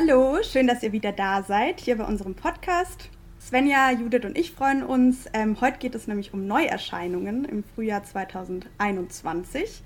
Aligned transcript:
Hallo, 0.00 0.38
schön, 0.42 0.66
dass 0.66 0.82
ihr 0.82 0.92
wieder 0.92 1.12
da 1.12 1.42
seid, 1.42 1.78
hier 1.80 1.98
bei 1.98 2.04
unserem 2.04 2.34
Podcast. 2.34 3.10
Svenja, 3.38 3.90
Judith 3.90 4.24
und 4.24 4.38
ich 4.38 4.52
freuen 4.52 4.82
uns. 4.82 5.26
Ähm, 5.34 5.60
heute 5.60 5.76
geht 5.78 5.94
es 5.94 6.06
nämlich 6.06 6.32
um 6.32 6.46
Neuerscheinungen 6.46 7.44
im 7.44 7.64
Frühjahr 7.74 8.02
2021. 8.02 9.82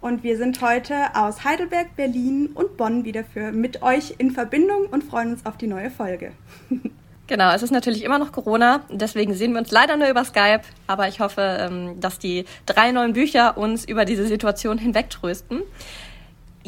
Und 0.00 0.22
wir 0.22 0.36
sind 0.36 0.62
heute 0.62 1.16
aus 1.16 1.42
Heidelberg, 1.42 1.96
Berlin 1.96 2.50
und 2.54 2.76
Bonn 2.76 3.04
wieder 3.04 3.24
für 3.24 3.50
mit 3.50 3.82
euch 3.82 4.14
in 4.18 4.30
Verbindung 4.30 4.86
und 4.86 5.02
freuen 5.02 5.32
uns 5.32 5.44
auf 5.44 5.56
die 5.56 5.66
neue 5.66 5.90
Folge. 5.90 6.32
Genau, 7.28 7.52
es 7.52 7.64
ist 7.64 7.72
natürlich 7.72 8.04
immer 8.04 8.20
noch 8.20 8.30
Corona, 8.30 8.84
deswegen 8.88 9.34
sehen 9.34 9.50
wir 9.50 9.58
uns 9.58 9.72
leider 9.72 9.96
nur 9.96 10.08
über 10.08 10.24
Skype, 10.24 10.60
aber 10.86 11.08
ich 11.08 11.18
hoffe, 11.18 11.42
ähm, 11.58 11.98
dass 11.98 12.20
die 12.20 12.44
drei 12.66 12.92
neuen 12.92 13.14
Bücher 13.14 13.58
uns 13.58 13.84
über 13.84 14.04
diese 14.04 14.28
Situation 14.28 14.78
hinwegtrösten. 14.78 15.62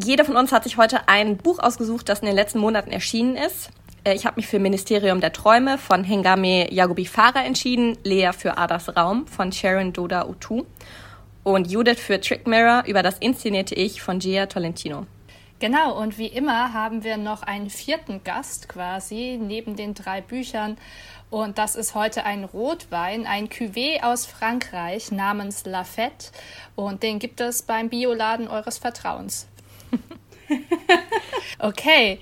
Jeder 0.00 0.24
von 0.24 0.36
uns 0.36 0.52
hat 0.52 0.62
sich 0.62 0.76
heute 0.76 1.08
ein 1.08 1.36
Buch 1.36 1.58
ausgesucht, 1.58 2.08
das 2.08 2.20
in 2.20 2.26
den 2.26 2.36
letzten 2.36 2.60
Monaten 2.60 2.92
erschienen 2.92 3.34
ist. 3.34 3.70
Äh, 4.04 4.14
ich 4.14 4.26
habe 4.26 4.36
mich 4.36 4.46
für 4.46 4.60
Ministerium 4.60 5.20
der 5.20 5.32
Träume 5.32 5.76
von 5.76 6.04
Hengame 6.04 6.72
Yagobi 6.72 7.04
Farah 7.04 7.44
entschieden, 7.44 7.98
Lea 8.04 8.30
für 8.32 8.58
Adas 8.58 8.96
Raum 8.96 9.26
von 9.26 9.50
Sharon 9.50 9.92
Doda 9.92 10.26
Utu 10.28 10.64
und 11.42 11.68
Judith 11.68 11.98
für 11.98 12.20
Trick 12.20 12.46
Mirror 12.46 12.84
über 12.86 13.02
das 13.02 13.18
inszenierte 13.18 13.74
Ich 13.74 14.00
von 14.00 14.20
Gia 14.20 14.46
Tolentino. 14.46 15.06
Genau, 15.58 16.00
und 16.00 16.16
wie 16.16 16.28
immer 16.28 16.72
haben 16.72 17.02
wir 17.02 17.16
noch 17.16 17.42
einen 17.42 17.68
vierten 17.68 18.22
Gast 18.22 18.68
quasi 18.68 19.36
neben 19.42 19.74
den 19.74 19.94
drei 19.94 20.20
Büchern. 20.20 20.78
Und 21.28 21.58
das 21.58 21.74
ist 21.74 21.96
heute 21.96 22.24
ein 22.24 22.44
Rotwein, 22.44 23.26
ein 23.26 23.48
Cuvée 23.48 24.00
aus 24.04 24.26
Frankreich 24.26 25.10
namens 25.10 25.64
Lafette. 25.66 26.30
Und 26.76 27.02
den 27.02 27.18
gibt 27.18 27.40
es 27.40 27.62
beim 27.62 27.88
Bioladen 27.88 28.46
eures 28.46 28.78
Vertrauens. 28.78 29.48
okay, 31.58 32.18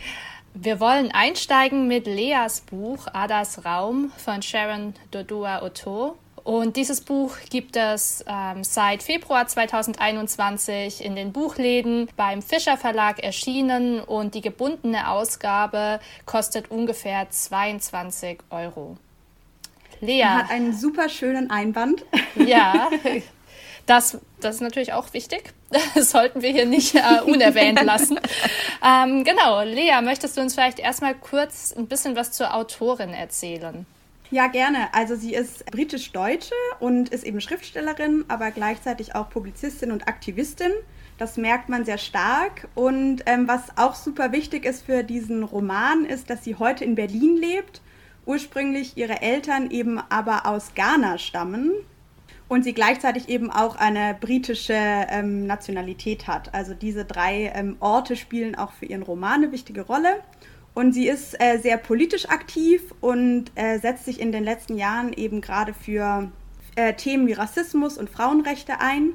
wir 0.54 0.80
wollen 0.80 1.10
einsteigen 1.12 1.86
mit 1.86 2.06
Leas 2.06 2.62
Buch 2.62 3.06
Adas 3.12 3.64
Raum 3.64 4.10
von 4.16 4.42
Sharon 4.42 4.94
Dodua 5.10 5.62
Otto. 5.62 6.16
Und 6.46 6.76
dieses 6.76 7.00
Buch 7.00 7.36
gibt 7.50 7.76
es 7.76 8.24
ähm, 8.28 8.62
seit 8.62 9.02
Februar 9.02 9.48
2021 9.48 11.04
in 11.04 11.16
den 11.16 11.32
Buchläden 11.32 12.08
beim 12.16 12.40
Fischer 12.40 12.76
Verlag 12.76 13.18
erschienen 13.18 14.00
und 14.00 14.34
die 14.34 14.42
gebundene 14.42 15.10
Ausgabe 15.10 15.98
kostet 16.24 16.70
ungefähr 16.70 17.28
22 17.28 18.38
Euro. 18.50 18.96
Lea. 20.00 20.24
Hat 20.24 20.50
einen 20.50 20.72
super 20.72 21.08
schönen 21.08 21.50
Einband. 21.50 22.04
Ja, 22.36 22.90
das, 23.86 24.18
das 24.40 24.56
ist 24.56 24.60
natürlich 24.60 24.92
auch 24.92 25.12
wichtig. 25.12 25.52
Das 25.94 26.10
sollten 26.10 26.42
wir 26.42 26.50
hier 26.50 26.66
nicht 26.66 26.94
äh, 26.94 27.22
unerwähnt 27.24 27.82
lassen. 27.82 28.20
ähm, 28.84 29.24
genau, 29.24 29.62
Lea, 29.62 30.00
möchtest 30.02 30.36
du 30.36 30.40
uns 30.40 30.54
vielleicht 30.54 30.78
erstmal 30.78 31.14
kurz 31.14 31.74
ein 31.76 31.86
bisschen 31.86 32.14
was 32.14 32.32
zur 32.32 32.54
Autorin 32.54 33.10
erzählen? 33.10 33.84
Ja, 34.30 34.46
gerne. 34.48 34.88
Also 34.92 35.16
sie 35.16 35.34
ist 35.34 35.66
britisch-deutsche 35.66 36.54
und 36.80 37.08
ist 37.08 37.24
eben 37.24 37.40
Schriftstellerin, 37.40 38.24
aber 38.28 38.50
gleichzeitig 38.50 39.14
auch 39.14 39.28
Publizistin 39.30 39.90
und 39.90 40.08
Aktivistin. 40.08 40.72
Das 41.18 41.36
merkt 41.36 41.68
man 41.68 41.84
sehr 41.84 41.98
stark. 41.98 42.68
Und 42.74 43.22
ähm, 43.26 43.48
was 43.48 43.62
auch 43.76 43.94
super 43.94 44.32
wichtig 44.32 44.64
ist 44.64 44.84
für 44.84 45.02
diesen 45.02 45.42
Roman, 45.42 46.04
ist, 46.04 46.30
dass 46.30 46.44
sie 46.44 46.56
heute 46.56 46.84
in 46.84 46.94
Berlin 46.94 47.36
lebt. 47.36 47.80
Ursprünglich 48.24 48.96
ihre 48.96 49.22
Eltern 49.22 49.70
eben 49.70 49.98
aber 50.10 50.46
aus 50.46 50.74
Ghana 50.74 51.18
stammen 51.18 51.72
und 52.48 52.62
sie 52.62 52.74
gleichzeitig 52.74 53.28
eben 53.28 53.50
auch 53.50 53.76
eine 53.76 54.16
britische 54.20 54.74
ähm, 54.74 55.46
Nationalität 55.46 56.26
hat. 56.26 56.54
Also 56.54 56.74
diese 56.74 57.04
drei 57.04 57.52
ähm, 57.54 57.76
Orte 57.80 58.16
spielen 58.16 58.54
auch 58.54 58.72
für 58.72 58.86
ihren 58.86 59.02
Roman 59.02 59.42
eine 59.42 59.52
wichtige 59.52 59.82
Rolle. 59.82 60.22
Und 60.74 60.92
sie 60.92 61.08
ist 61.08 61.40
äh, 61.40 61.58
sehr 61.58 61.78
politisch 61.78 62.28
aktiv 62.28 62.82
und 63.00 63.46
äh, 63.54 63.78
setzt 63.78 64.04
sich 64.04 64.20
in 64.20 64.30
den 64.30 64.44
letzten 64.44 64.76
Jahren 64.76 65.12
eben 65.12 65.40
gerade 65.40 65.72
für 65.72 66.30
äh, 66.76 66.92
Themen 66.92 67.26
wie 67.26 67.32
Rassismus 67.32 67.96
und 67.96 68.10
Frauenrechte 68.10 68.78
ein 68.78 69.14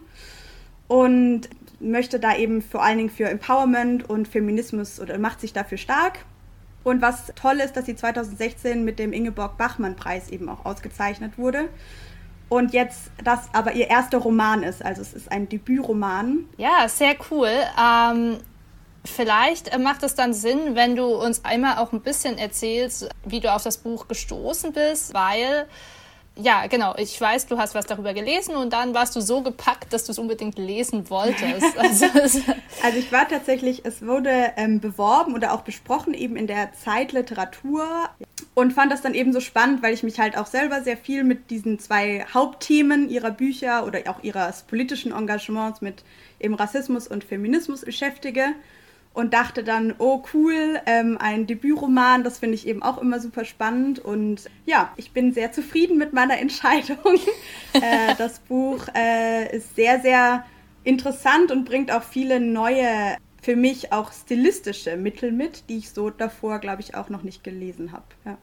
und 0.88 1.48
möchte 1.80 2.20
da 2.20 2.36
eben 2.36 2.62
vor 2.62 2.84
allen 2.84 2.98
Dingen 2.98 3.10
für 3.10 3.30
Empowerment 3.30 4.10
und 4.10 4.28
Feminismus 4.28 5.00
oder 5.00 5.18
macht 5.20 5.40
sich 5.40 5.54
dafür 5.54 5.78
stark. 5.78 6.26
Und 6.84 7.02
was 7.02 7.32
toll 7.36 7.60
ist, 7.64 7.74
dass 7.74 7.86
sie 7.86 7.96
2016 7.96 8.84
mit 8.84 8.98
dem 8.98 9.14
Ingeborg 9.14 9.58
Bachmann-Preis 9.58 10.30
eben 10.32 10.50
auch 10.50 10.66
ausgezeichnet 10.66 11.38
wurde. 11.38 11.70
Und 12.52 12.74
jetzt 12.74 13.12
das 13.24 13.40
aber 13.54 13.72
ihr 13.72 13.88
erster 13.88 14.18
Roman 14.18 14.62
ist, 14.62 14.84
also 14.84 15.02
es 15.02 15.14
ist 15.14 15.32
ein 15.32 15.48
Debütroman. 15.48 16.50
Ja, 16.58 16.90
sehr 16.90 17.16
cool. 17.30 17.50
Ähm, 17.82 18.40
Vielleicht 19.04 19.80
macht 19.80 20.04
es 20.04 20.14
dann 20.14 20.34
Sinn, 20.34 20.76
wenn 20.76 20.96
du 20.96 21.06
uns 21.06 21.44
einmal 21.44 21.78
auch 21.78 21.92
ein 21.92 22.02
bisschen 22.02 22.38
erzählst, 22.38 23.10
wie 23.26 23.40
du 23.40 23.52
auf 23.52 23.64
das 23.64 23.80
Buch 23.80 24.08
gestoßen 24.08 24.74
bist, 24.74 25.14
weil 25.14 25.66
ja, 26.36 26.68
genau. 26.68 26.94
Ich 26.98 27.20
weiß, 27.20 27.48
du 27.48 27.58
hast 27.58 27.74
was 27.74 27.86
darüber 27.86 28.14
gelesen 28.14 28.56
und 28.56 28.74
dann 28.74 28.94
warst 28.94 29.16
du 29.16 29.22
so 29.22 29.42
gepackt, 29.42 29.92
dass 29.92 30.06
du 30.06 30.12
es 30.12 30.20
unbedingt 30.20 30.58
lesen 30.58 31.10
wolltest. 31.10 31.66
Also, 31.78 32.06
also 32.84 32.98
ich 32.98 33.12
war 33.12 33.28
tatsächlich, 33.28 33.86
es 33.86 34.06
wurde 34.06 34.54
ähm, 34.56 34.80
beworben 34.80 35.34
oder 35.34 35.54
auch 35.54 35.62
besprochen 35.62 36.14
eben 36.14 36.36
in 36.36 36.48
der 36.48 36.72
Zeitliteratur 36.74 37.86
und 38.54 38.74
fand 38.74 38.92
das 38.92 39.02
dann 39.02 39.14
eben 39.14 39.32
so 39.32 39.40
spannend, 39.40 39.82
weil 39.82 39.94
ich 39.94 40.04
mich 40.04 40.20
halt 40.20 40.38
auch 40.38 40.46
selber 40.46 40.82
sehr 40.82 40.98
viel 40.98 41.24
mit 41.24 41.50
diesen 41.50 41.80
zwei 41.80 42.26
Hauptthemen 42.34 43.10
ihrer 43.10 43.32
Bücher 43.32 43.86
oder 43.86 44.00
auch 44.08 44.24
ihres 44.24 44.64
politischen 44.64 45.14
Engagements 45.14 45.82
mit 45.82 46.04
eben 46.40 46.56
Rassismus 46.56 47.08
und 47.08 47.24
Feminismus 47.24 47.86
beschäftige 47.86 48.54
und 49.14 49.34
dachte 49.34 49.64
dann, 49.64 49.94
oh 49.98 50.24
cool, 50.34 50.80
ähm, 50.86 51.18
ein 51.20 51.46
Debütroman, 51.46 52.24
das 52.24 52.40
finde 52.40 52.56
ich 52.56 52.68
eben 52.68 52.82
auch 52.82 52.98
immer 52.98 53.20
super 53.20 53.44
spannend 53.44 54.00
und 54.00 54.50
ja, 54.66 54.92
ich 54.96 55.12
bin 55.12 55.34
sehr 55.34 55.52
zufrieden 55.52 55.98
mit 55.98 56.14
meiner 56.14 56.38
Entscheidung. 56.40 57.20
äh, 57.74 58.16
das 58.18 58.40
Buch 58.40 58.86
äh, 58.96 59.56
ist 59.56 59.76
sehr, 59.76 60.00
sehr 60.00 60.46
interessant 60.84 61.52
und 61.52 61.66
bringt 61.66 61.92
auch 61.92 62.04
viele 62.04 62.40
neue, 62.40 63.18
für 63.42 63.56
mich 63.56 63.92
auch 63.92 64.12
stilistische 64.14 64.96
Mittel 64.98 65.32
mit, 65.32 65.68
die 65.70 65.78
ich 65.78 65.90
so 65.90 66.10
davor, 66.10 66.60
glaube 66.60 66.82
ich, 66.82 66.96
auch 66.96 67.10
noch 67.10 67.24
nicht 67.24 67.44
gelesen 67.44 67.92
habe. 67.92 68.06
Ja. 68.26 68.38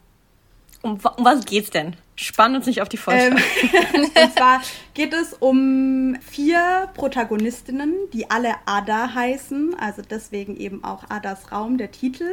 Um, 0.81 0.93
um, 0.93 1.25
was 1.25 1.45
geht's 1.45 1.71
denn? 1.71 1.95
Spann 2.15 2.55
uns 2.55 2.65
nicht 2.65 2.81
auf 2.81 2.89
die 2.89 2.97
Folter. 2.97 3.27
Ähm, 3.27 3.33
und 4.23 4.33
zwar 4.33 4.61
geht 4.93 5.13
es 5.13 5.33
um 5.33 6.17
vier 6.21 6.89
Protagonistinnen, 6.93 7.93
die 8.13 8.29
alle 8.29 8.55
Ada 8.65 9.13
heißen, 9.13 9.75
also 9.77 10.01
deswegen 10.01 10.55
eben 10.57 10.83
auch 10.83 11.09
Adas 11.09 11.51
Raum, 11.51 11.77
der 11.77 11.91
Titel. 11.91 12.29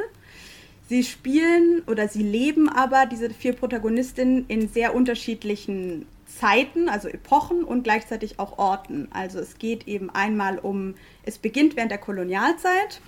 Sie 0.89 1.03
spielen 1.03 1.83
oder 1.89 2.07
sie 2.09 2.23
leben 2.23 2.69
aber, 2.69 3.07
diese 3.07 3.31
vier 3.31 3.55
Protagonistinnen, 3.55 4.47
in 4.47 4.69
sehr 4.69 4.95
unterschiedlichen 4.95 6.07
Zeiten, 6.39 6.89
also 6.89 7.09
Epochen 7.09 7.65
und 7.65 7.83
gleichzeitig 7.85 8.39
auch 8.39 8.59
Orten. 8.59 9.09
Also 9.13 9.39
es 9.39 9.59
geht 9.59 9.87
eben 9.89 10.11
einmal 10.11 10.59
um, 10.59 10.95
es 11.25 11.39
beginnt 11.39 11.77
während 11.77 11.91
der 11.91 11.99
Kolonialzeit, 11.99 13.01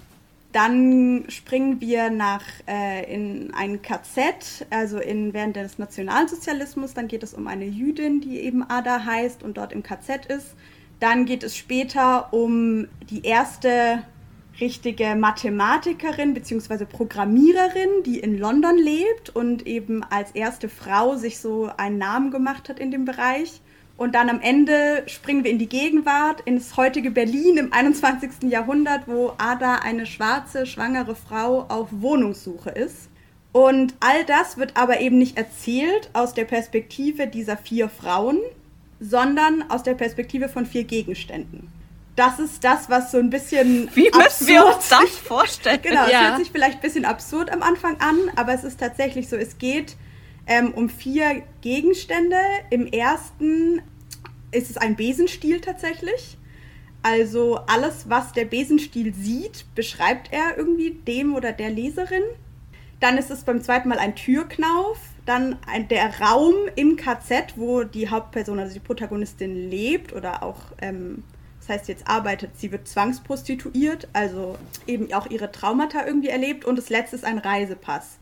dann 0.52 1.24
springen 1.28 1.80
wir 1.80 2.10
nach 2.10 2.42
äh, 2.66 3.12
in 3.12 3.52
ein 3.54 3.82
KZ, 3.82 4.66
also 4.70 4.98
in, 4.98 5.34
während 5.34 5.56
des 5.56 5.78
Nationalsozialismus. 5.78 6.94
Dann 6.94 7.06
geht 7.06 7.22
es 7.22 7.34
um 7.34 7.46
eine 7.46 7.66
Jüdin, 7.66 8.20
die 8.22 8.40
eben 8.40 8.68
Ada 8.68 9.04
heißt 9.04 9.42
und 9.42 9.58
dort 9.58 9.72
im 9.72 9.82
KZ 9.82 10.24
ist. 10.26 10.54
Dann 11.00 11.26
geht 11.26 11.42
es 11.42 11.54
später 11.54 12.32
um 12.32 12.88
die 13.10 13.24
erste 13.24 14.02
richtige 14.60 15.14
Mathematikerin 15.14 16.34
bzw. 16.34 16.84
Programmiererin, 16.84 18.02
die 18.04 18.18
in 18.18 18.38
London 18.38 18.76
lebt 18.76 19.30
und 19.30 19.66
eben 19.66 20.02
als 20.04 20.32
erste 20.32 20.68
Frau 20.68 21.16
sich 21.16 21.38
so 21.38 21.70
einen 21.76 21.98
Namen 21.98 22.30
gemacht 22.30 22.68
hat 22.68 22.80
in 22.80 22.90
dem 22.90 23.04
Bereich. 23.04 23.60
Und 23.96 24.14
dann 24.14 24.28
am 24.28 24.40
Ende 24.40 25.02
springen 25.06 25.42
wir 25.42 25.50
in 25.50 25.58
die 25.58 25.68
Gegenwart, 25.68 26.40
ins 26.42 26.76
heutige 26.76 27.10
Berlin 27.10 27.56
im 27.56 27.72
21. 27.72 28.48
Jahrhundert, 28.48 29.08
wo 29.08 29.32
Ada 29.38 29.76
eine 29.76 30.06
schwarze, 30.06 30.66
schwangere 30.66 31.16
Frau 31.16 31.62
auf 31.68 31.88
Wohnungssuche 31.90 32.70
ist. 32.70 33.08
Und 33.50 33.94
all 33.98 34.24
das 34.24 34.56
wird 34.56 34.76
aber 34.76 35.00
eben 35.00 35.18
nicht 35.18 35.36
erzählt 35.36 36.10
aus 36.12 36.32
der 36.32 36.44
Perspektive 36.44 37.26
dieser 37.26 37.56
vier 37.56 37.88
Frauen, 37.88 38.38
sondern 39.00 39.68
aus 39.68 39.82
der 39.82 39.94
Perspektive 39.94 40.48
von 40.48 40.66
vier 40.66 40.84
Gegenständen. 40.84 41.77
Das 42.18 42.40
ist 42.40 42.64
das, 42.64 42.90
was 42.90 43.12
so 43.12 43.18
ein 43.18 43.30
bisschen. 43.30 43.88
Wie 43.94 44.10
müssen 44.10 44.48
wir 44.48 44.66
uns 44.66 44.88
das 44.88 45.16
vorstellen? 45.18 45.78
Genau, 45.80 46.04
es 46.04 46.10
ja. 46.10 46.30
hört 46.30 46.38
sich 46.38 46.50
vielleicht 46.50 46.78
ein 46.78 46.80
bisschen 46.80 47.04
absurd 47.04 47.48
am 47.52 47.62
Anfang 47.62 48.00
an, 48.00 48.16
aber 48.34 48.52
es 48.54 48.64
ist 48.64 48.80
tatsächlich 48.80 49.28
so, 49.28 49.36
es 49.36 49.58
geht 49.58 49.94
ähm, 50.48 50.74
um 50.74 50.88
vier 50.88 51.44
Gegenstände. 51.60 52.40
Im 52.70 52.88
ersten 52.88 53.82
ist 54.50 54.68
es 54.68 54.76
ein 54.76 54.96
Besenstiel 54.96 55.60
tatsächlich. 55.60 56.38
Also 57.04 57.60
alles, 57.68 58.08
was 58.08 58.32
der 58.32 58.46
Besenstiel 58.46 59.14
sieht, 59.14 59.72
beschreibt 59.76 60.32
er 60.32 60.58
irgendwie 60.58 60.90
dem 60.90 61.36
oder 61.36 61.52
der 61.52 61.70
Leserin. 61.70 62.24
Dann 62.98 63.16
ist 63.16 63.30
es 63.30 63.44
beim 63.44 63.62
zweiten 63.62 63.88
Mal 63.88 64.00
ein 64.00 64.16
Türknauf. 64.16 64.98
Dann 65.24 65.56
ein, 65.68 65.86
der 65.86 66.18
Raum 66.18 66.54
im 66.74 66.96
KZ, 66.96 67.52
wo 67.54 67.84
die 67.84 68.10
Hauptperson, 68.10 68.58
also 68.58 68.74
die 68.74 68.80
Protagonistin, 68.80 69.70
lebt 69.70 70.12
oder 70.12 70.42
auch 70.42 70.58
ähm, 70.82 71.22
Das 71.68 71.80
heißt, 71.80 71.88
jetzt 71.88 72.08
arbeitet 72.08 72.52
sie, 72.56 72.72
wird 72.72 72.88
zwangsprostituiert, 72.88 74.08
also 74.14 74.56
eben 74.86 75.12
auch 75.12 75.26
ihre 75.30 75.52
Traumata 75.52 76.06
irgendwie 76.06 76.28
erlebt. 76.28 76.64
Und 76.64 76.76
das 76.76 76.88
letzte 76.88 77.16
ist 77.16 77.26
ein 77.26 77.36
Reisepass. 77.36 78.16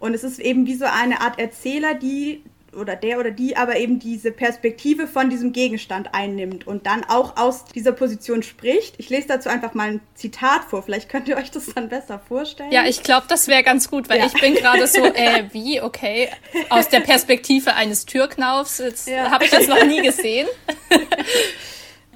Und 0.00 0.14
es 0.14 0.24
ist 0.24 0.38
eben 0.38 0.66
wie 0.66 0.74
so 0.74 0.86
eine 0.86 1.20
Art 1.20 1.38
Erzähler, 1.38 1.94
die 1.94 2.42
oder 2.74 2.96
der 2.96 3.18
oder 3.18 3.30
die 3.30 3.56
aber 3.56 3.76
eben 3.78 3.98
diese 3.98 4.30
Perspektive 4.30 5.06
von 5.06 5.30
diesem 5.30 5.52
Gegenstand 5.52 6.14
einnimmt 6.14 6.66
und 6.66 6.86
dann 6.86 7.02
auch 7.04 7.36
aus 7.36 7.64
dieser 7.64 7.92
Position 7.92 8.42
spricht. 8.42 8.94
Ich 8.98 9.08
lese 9.08 9.26
dazu 9.26 9.48
einfach 9.48 9.74
mal 9.74 9.88
ein 9.88 10.00
Zitat 10.14 10.64
vor, 10.64 10.82
vielleicht 10.82 11.08
könnt 11.08 11.28
ihr 11.28 11.36
euch 11.36 11.50
das 11.50 11.66
dann 11.74 11.88
besser 11.88 12.18
vorstellen. 12.18 12.70
Ja, 12.70 12.84
ich 12.84 13.02
glaube, 13.02 13.26
das 13.28 13.48
wäre 13.48 13.62
ganz 13.62 13.90
gut, 13.90 14.08
weil 14.08 14.18
ja. 14.18 14.26
ich 14.26 14.34
bin 14.34 14.54
gerade 14.54 14.86
so, 14.86 15.02
äh, 15.14 15.44
wie, 15.52 15.80
okay, 15.80 16.28
aus 16.68 16.88
der 16.88 17.00
Perspektive 17.00 17.74
eines 17.74 18.06
Türknaufs, 18.06 19.06
ja. 19.06 19.30
habe 19.30 19.44
ich 19.44 19.50
das 19.50 19.66
noch 19.66 19.84
nie 19.84 20.02
gesehen. 20.02 20.46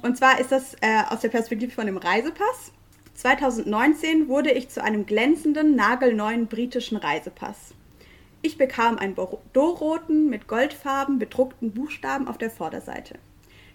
und 0.03 0.17
zwar 0.17 0.39
ist 0.39 0.51
das 0.51 0.75
äh, 0.81 1.01
aus 1.09 1.21
der 1.21 1.29
Perspektive 1.29 1.71
von 1.71 1.85
dem 1.85 1.97
Reisepass. 1.97 2.71
2019 3.15 4.27
wurde 4.27 4.51
ich 4.51 4.69
zu 4.69 4.83
einem 4.83 5.05
glänzenden, 5.05 5.75
nagelneuen 5.75 6.47
britischen 6.47 6.97
Reisepass. 6.97 7.73
Ich 8.41 8.57
bekam 8.57 8.97
einen 8.97 9.15
bordeauxroten, 9.15 10.29
mit 10.29 10.47
Goldfarben 10.47 11.19
bedruckten 11.19 11.71
Buchstaben 11.71 12.27
auf 12.27 12.37
der 12.37 12.51
Vorderseite. 12.51 13.15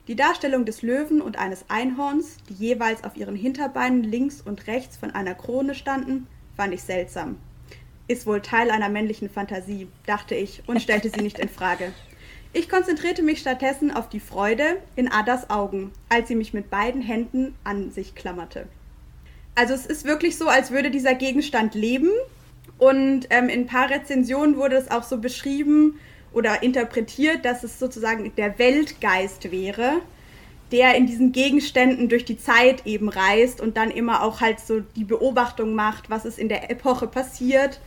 Die 0.09 0.17
Darstellung 0.17 0.67
des 0.67 0.83
Löwen 0.83 1.23
und 1.23 1.39
eines 1.39 1.65
Einhorns, 1.69 2.37
die 2.49 2.55
jeweils 2.55 3.05
auf 3.05 3.17
ihren 3.17 3.37
Hinterbeinen 3.37 4.03
links 4.03 4.43
und 4.43 4.67
rechts 4.67 4.99
von 4.99 5.11
einer 5.11 5.35
Krone 5.35 5.75
standen, 5.75 6.27
fand 6.55 6.75
ich 6.75 6.83
seltsam. 6.83 7.37
Ist 8.09 8.27
wohl 8.27 8.43
Teil 8.43 8.71
einer 8.71 8.91
männlichen 8.91 9.31
Fantasie, 9.31 9.89
dachte 10.05 10.35
ich 10.35 10.63
und 10.67 10.83
stellte 10.83 11.09
sie 11.09 11.23
nicht 11.23 11.39
in 11.39 11.49
Frage. 11.49 11.93
Ich 12.53 12.69
konzentrierte 12.69 13.23
mich 13.23 13.41
stattdessen 13.41 13.91
auf 13.91 14.09
die 14.09 14.21
Freude 14.21 14.79
in 14.97 15.11
Adas 15.11 15.51
Augen, 15.51 15.93
als 16.09 16.29
sie 16.29 16.35
mich 16.35 16.55
mit 16.55 16.71
beiden 16.71 17.03
Händen 17.03 17.55
an 17.63 17.91
sich 17.91 18.15
klammerte. 18.15 18.67
Also 19.55 19.75
es 19.75 19.87
ist 19.87 20.05
wirklich 20.05 20.39
so, 20.39 20.49
als 20.49 20.71
würde 20.71 20.91
dieser 20.91 21.15
Gegenstand 21.15 21.75
leben 21.75 22.11
und 22.79 23.27
ähm, 23.31 23.49
in 23.49 23.63
ein 23.63 23.67
paar 23.67 23.91
Rezensionen 23.91 24.57
wurde 24.57 24.77
es 24.77 24.91
auch 24.91 25.03
so 25.03 25.19
beschrieben 25.19 25.99
oder 26.33 26.63
interpretiert, 26.63 27.45
dass 27.45 27.65
es 27.65 27.79
sozusagen 27.79 28.33
der 28.37 28.59
Weltgeist 28.59 29.51
wäre, 29.51 30.01
der 30.73 30.95
in 30.95 31.07
diesen 31.07 31.33
Gegenständen 31.33 32.09
durch 32.09 32.25
die 32.25 32.39
Zeit 32.39 32.87
eben 32.87 33.09
reist 33.09 33.61
und 33.61 33.77
dann 33.77 33.91
immer 33.91 34.23
auch 34.23 34.41
halt 34.41 34.61
so 34.61 34.81
die 34.81 35.05
Beobachtung 35.05 35.75
macht, 35.75 36.09
was 36.09 36.25
ist 36.25 36.39
in 36.39 36.49
der 36.49 36.71
Epoche 36.71 37.09
passiert. 37.09 37.81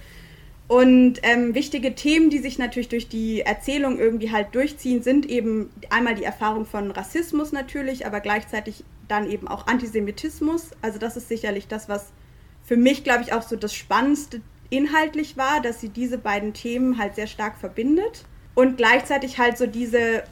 Und 0.72 1.20
ähm, 1.24 1.54
wichtige 1.54 1.96
Themen, 1.96 2.30
die 2.30 2.40
sich 2.40 2.58
natürlich 2.58 2.88
durch 2.88 3.10
die 3.10 3.42
Erzählung 3.42 4.00
irgendwie 4.00 4.32
halt 4.32 4.56
durchziehen, 4.56 5.04
sind 5.04 5.26
eben 5.26 5.70
einmal 5.90 6.16
die 6.16 6.24
Erfahrung 6.24 6.66
von 6.66 6.92
Rassismus 6.92 7.52
natürlich, 7.52 8.06
aber 8.06 8.22
gleichzeitig 8.22 8.86
dann 9.10 9.30
eben 9.30 9.50
auch 9.50 9.68
Antisemitismus. 9.68 10.70
Also 10.82 10.98
das 10.98 11.18
ist 11.18 11.28
sicherlich 11.28 11.68
das, 11.68 11.90
was 11.90 12.14
für 12.64 12.78
mich, 12.78 13.04
glaube 13.04 13.22
ich, 13.22 13.34
auch 13.34 13.42
so 13.42 13.58
das 13.58 13.74
spannendste 13.74 14.40
inhaltlich 14.70 15.36
war, 15.36 15.62
dass 15.62 15.82
sie 15.82 15.90
diese 15.90 16.18
beiden 16.18 16.54
Themen 16.54 16.98
halt 16.98 17.16
sehr 17.16 17.28
stark 17.28 17.58
verbindet 17.58 18.24
und 18.56 18.78
gleichzeitig 18.78 19.40
halt 19.40 19.58
so 19.58 19.68
diese 19.68 20.24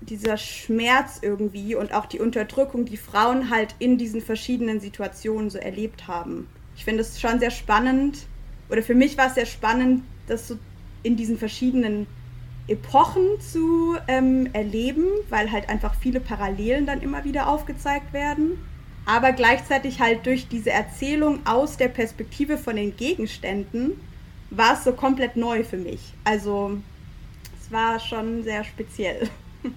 dieser 0.00 0.36
Schmerz 0.36 1.18
irgendwie 1.22 1.74
und 1.74 1.92
auch 1.92 2.06
die 2.06 2.20
Unterdrückung, 2.20 2.84
die 2.84 2.96
Frauen 2.96 3.50
halt 3.50 3.74
in 3.80 3.98
diesen 3.98 4.20
verschiedenen 4.20 4.78
Situationen 4.78 5.50
so 5.50 5.58
erlebt 5.58 6.06
haben. 6.06 6.46
Ich 6.76 6.84
finde 6.84 7.00
es 7.00 7.20
schon 7.20 7.40
sehr 7.40 7.50
spannend, 7.50 8.28
oder 8.72 8.82
für 8.82 8.94
mich 8.94 9.16
war 9.16 9.28
es 9.28 9.34
sehr 9.34 9.46
spannend, 9.46 10.02
das 10.26 10.48
so 10.48 10.58
in 11.04 11.16
diesen 11.16 11.38
verschiedenen 11.38 12.06
Epochen 12.66 13.40
zu 13.40 13.96
ähm, 14.08 14.48
erleben, 14.52 15.04
weil 15.28 15.52
halt 15.52 15.68
einfach 15.68 15.94
viele 15.94 16.18
Parallelen 16.20 16.86
dann 16.86 17.02
immer 17.02 17.24
wieder 17.24 17.48
aufgezeigt 17.48 18.12
werden 18.12 18.58
aber 19.04 19.32
gleichzeitig 19.32 20.00
halt 20.00 20.26
durch 20.26 20.48
diese 20.48 20.70
Erzählung 20.70 21.44
aus 21.44 21.76
der 21.76 21.88
Perspektive 21.88 22.56
von 22.56 22.76
den 22.76 22.96
Gegenständen 22.96 24.00
war 24.50 24.74
es 24.74 24.84
so 24.84 24.92
komplett 24.92 25.36
neu 25.36 25.64
für 25.64 25.76
mich. 25.76 26.00
Also 26.24 26.78
es 27.60 27.72
war 27.72 27.98
schon 27.98 28.44
sehr 28.44 28.64
speziell. 28.64 29.28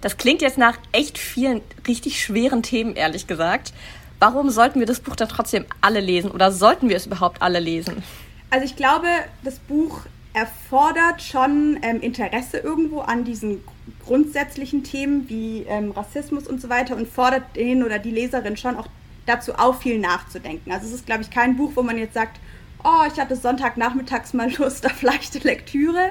Das 0.00 0.16
klingt 0.16 0.42
jetzt 0.42 0.58
nach 0.58 0.78
echt 0.92 1.18
vielen 1.18 1.60
richtig 1.88 2.22
schweren 2.22 2.62
Themen, 2.62 2.94
ehrlich 2.94 3.26
gesagt. 3.26 3.72
Warum 4.18 4.50
sollten 4.50 4.80
wir 4.80 4.86
das 4.86 5.00
Buch 5.00 5.16
dann 5.16 5.28
trotzdem 5.28 5.64
alle 5.80 6.00
lesen 6.00 6.30
oder 6.30 6.50
sollten 6.50 6.88
wir 6.88 6.96
es 6.96 7.06
überhaupt 7.06 7.40
alle 7.40 7.60
lesen? 7.60 8.02
Also 8.50 8.64
ich 8.64 8.76
glaube, 8.76 9.06
das 9.44 9.58
Buch 9.58 10.00
erfordert 10.32 11.22
schon 11.22 11.78
ähm, 11.82 12.00
Interesse 12.00 12.58
irgendwo 12.58 13.00
an 13.00 13.24
diesen 13.24 13.62
grundsätzlichen 14.04 14.84
Themen 14.84 15.28
wie 15.28 15.64
ähm, 15.68 15.92
Rassismus 15.92 16.46
und 16.46 16.60
so 16.60 16.68
weiter 16.68 16.96
und 16.96 17.08
fordert 17.08 17.56
den 17.56 17.82
oder 17.82 17.98
die 17.98 18.10
Leserin 18.10 18.56
schon 18.56 18.76
auch 18.76 18.86
dazu 19.26 19.54
auf, 19.54 19.80
viel 19.80 19.98
nachzudenken. 19.98 20.72
Also 20.72 20.86
es 20.86 20.92
ist, 20.92 21.06
glaube 21.06 21.22
ich, 21.22 21.30
kein 21.30 21.56
Buch, 21.56 21.72
wo 21.74 21.82
man 21.82 21.98
jetzt 21.98 22.14
sagt, 22.14 22.40
oh, 22.84 23.04
ich 23.12 23.20
hatte 23.20 23.36
Sonntagnachmittags 23.36 24.32
mal 24.32 24.50
Lust 24.56 24.86
auf 24.86 25.02
leichte 25.02 25.38
Lektüre, 25.40 26.10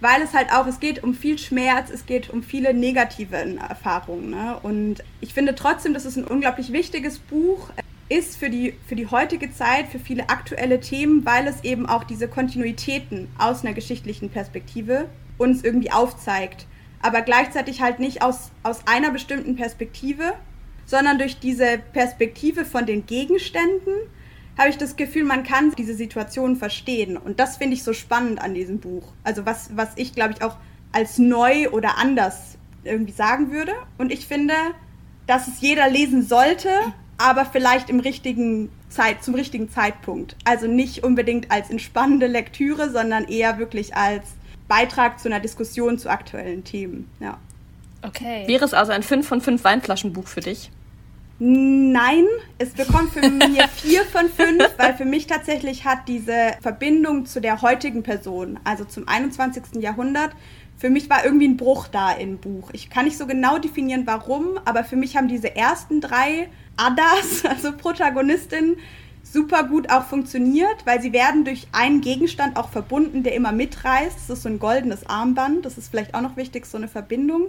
weil 0.00 0.22
es 0.22 0.34
halt 0.34 0.52
auch, 0.52 0.66
es 0.66 0.80
geht 0.80 1.02
um 1.02 1.14
viel 1.14 1.38
Schmerz, 1.38 1.90
es 1.90 2.06
geht 2.06 2.30
um 2.30 2.42
viele 2.42 2.74
negative 2.74 3.36
Erfahrungen. 3.36 4.30
Ne? 4.30 4.58
Und 4.62 5.02
ich 5.20 5.32
finde 5.32 5.54
trotzdem, 5.54 5.94
das 5.94 6.04
ist 6.04 6.16
ein 6.16 6.24
unglaublich 6.24 6.72
wichtiges 6.72 7.18
Buch 7.18 7.70
ist 8.08 8.36
für 8.36 8.50
die, 8.50 8.74
für 8.86 8.94
die 8.94 9.08
heutige 9.08 9.52
Zeit, 9.52 9.88
für 9.88 9.98
viele 9.98 10.28
aktuelle 10.28 10.80
Themen, 10.80 11.24
weil 11.24 11.46
es 11.48 11.64
eben 11.64 11.86
auch 11.86 12.04
diese 12.04 12.28
Kontinuitäten 12.28 13.28
aus 13.36 13.64
einer 13.64 13.74
geschichtlichen 13.74 14.30
Perspektive 14.30 15.08
uns 15.38 15.64
irgendwie 15.64 15.90
aufzeigt. 15.90 16.66
Aber 17.02 17.22
gleichzeitig 17.22 17.80
halt 17.80 17.98
nicht 17.98 18.22
aus, 18.22 18.52
aus 18.62 18.86
einer 18.86 19.10
bestimmten 19.10 19.56
Perspektive, 19.56 20.34
sondern 20.84 21.18
durch 21.18 21.40
diese 21.40 21.78
Perspektive 21.92 22.64
von 22.64 22.86
den 22.86 23.06
Gegenständen 23.06 23.94
habe 24.58 24.70
ich 24.70 24.78
das 24.78 24.96
Gefühl, 24.96 25.24
man 25.24 25.42
kann 25.42 25.72
diese 25.76 25.94
Situation 25.94 26.56
verstehen. 26.56 27.16
Und 27.16 27.38
das 27.40 27.56
finde 27.58 27.74
ich 27.74 27.82
so 27.82 27.92
spannend 27.92 28.40
an 28.40 28.54
diesem 28.54 28.78
Buch. 28.78 29.12
Also 29.22 29.44
was, 29.44 29.70
was 29.76 29.90
ich, 29.96 30.14
glaube 30.14 30.34
ich, 30.34 30.42
auch 30.42 30.56
als 30.92 31.18
neu 31.18 31.68
oder 31.70 31.98
anders 31.98 32.56
irgendwie 32.84 33.12
sagen 33.12 33.50
würde. 33.50 33.72
Und 33.98 34.12
ich 34.12 34.26
finde, 34.26 34.54
dass 35.26 35.48
es 35.48 35.60
jeder 35.60 35.90
lesen 35.90 36.22
sollte, 36.22 36.70
aber 37.18 37.44
vielleicht 37.44 37.90
im 37.90 38.00
richtigen 38.00 38.70
Zeit, 38.88 39.22
zum 39.22 39.34
richtigen 39.34 39.70
Zeitpunkt. 39.70 40.36
Also 40.44 40.66
nicht 40.66 41.04
unbedingt 41.04 41.50
als 41.50 41.70
entspannende 41.70 42.26
Lektüre, 42.26 42.90
sondern 42.90 43.24
eher 43.24 43.58
wirklich 43.58 43.94
als 43.94 44.24
Beitrag 44.68 45.20
zu 45.20 45.28
einer 45.28 45.40
Diskussion 45.40 45.98
zu 45.98 46.08
aktuellen 46.10 46.64
Themen. 46.64 47.10
Ja. 47.20 47.38
Okay. 48.02 48.44
Wäre 48.46 48.64
es 48.64 48.72
also 48.72 48.92
ein 48.92 49.02
5 49.02 49.26
von 49.26 49.40
5 49.40 49.64
Weinflaschenbuch 49.64 50.28
für 50.28 50.40
dich? 50.40 50.70
Nein, 51.38 52.24
es 52.58 52.70
bekommt 52.70 53.12
für 53.12 53.28
mich 53.30 53.62
4 53.62 54.04
von 54.04 54.28
5, 54.28 54.70
weil 54.78 54.94
für 54.94 55.04
mich 55.04 55.26
tatsächlich 55.26 55.84
hat 55.84 56.08
diese 56.08 56.52
Verbindung 56.62 57.26
zu 57.26 57.40
der 57.40 57.60
heutigen 57.60 58.02
Person, 58.02 58.58
also 58.64 58.84
zum 58.84 59.06
21. 59.06 59.82
Jahrhundert, 59.82 60.30
für 60.78 60.90
mich 60.90 61.08
war 61.08 61.24
irgendwie 61.24 61.48
ein 61.48 61.56
Bruch 61.56 61.88
da 61.88 62.12
im 62.12 62.38
Buch. 62.38 62.70
Ich 62.72 62.90
kann 62.90 63.06
nicht 63.06 63.16
so 63.16 63.26
genau 63.26 63.58
definieren, 63.58 64.06
warum, 64.06 64.58
aber 64.64 64.84
für 64.84 64.96
mich 64.96 65.16
haben 65.16 65.28
diese 65.28 65.54
ersten 65.56 66.00
drei 66.00 66.48
Adas, 66.76 67.44
also 67.48 67.72
Protagonistin, 67.72 68.76
super 69.22 69.64
gut 69.64 69.90
auch 69.90 70.04
funktioniert, 70.04 70.86
weil 70.86 71.02
sie 71.02 71.12
werden 71.12 71.44
durch 71.44 71.66
einen 71.72 72.00
Gegenstand 72.00 72.56
auch 72.56 72.70
verbunden, 72.70 73.22
der 73.22 73.34
immer 73.34 73.52
mitreißt. 73.52 74.16
Das 74.16 74.38
ist 74.38 74.42
so 74.42 74.48
ein 74.48 74.58
goldenes 74.58 75.06
Armband, 75.06 75.66
das 75.66 75.76
ist 75.76 75.88
vielleicht 75.88 76.14
auch 76.14 76.20
noch 76.22 76.36
wichtig, 76.36 76.64
so 76.66 76.78
eine 76.78 76.88
Verbindung. 76.88 77.48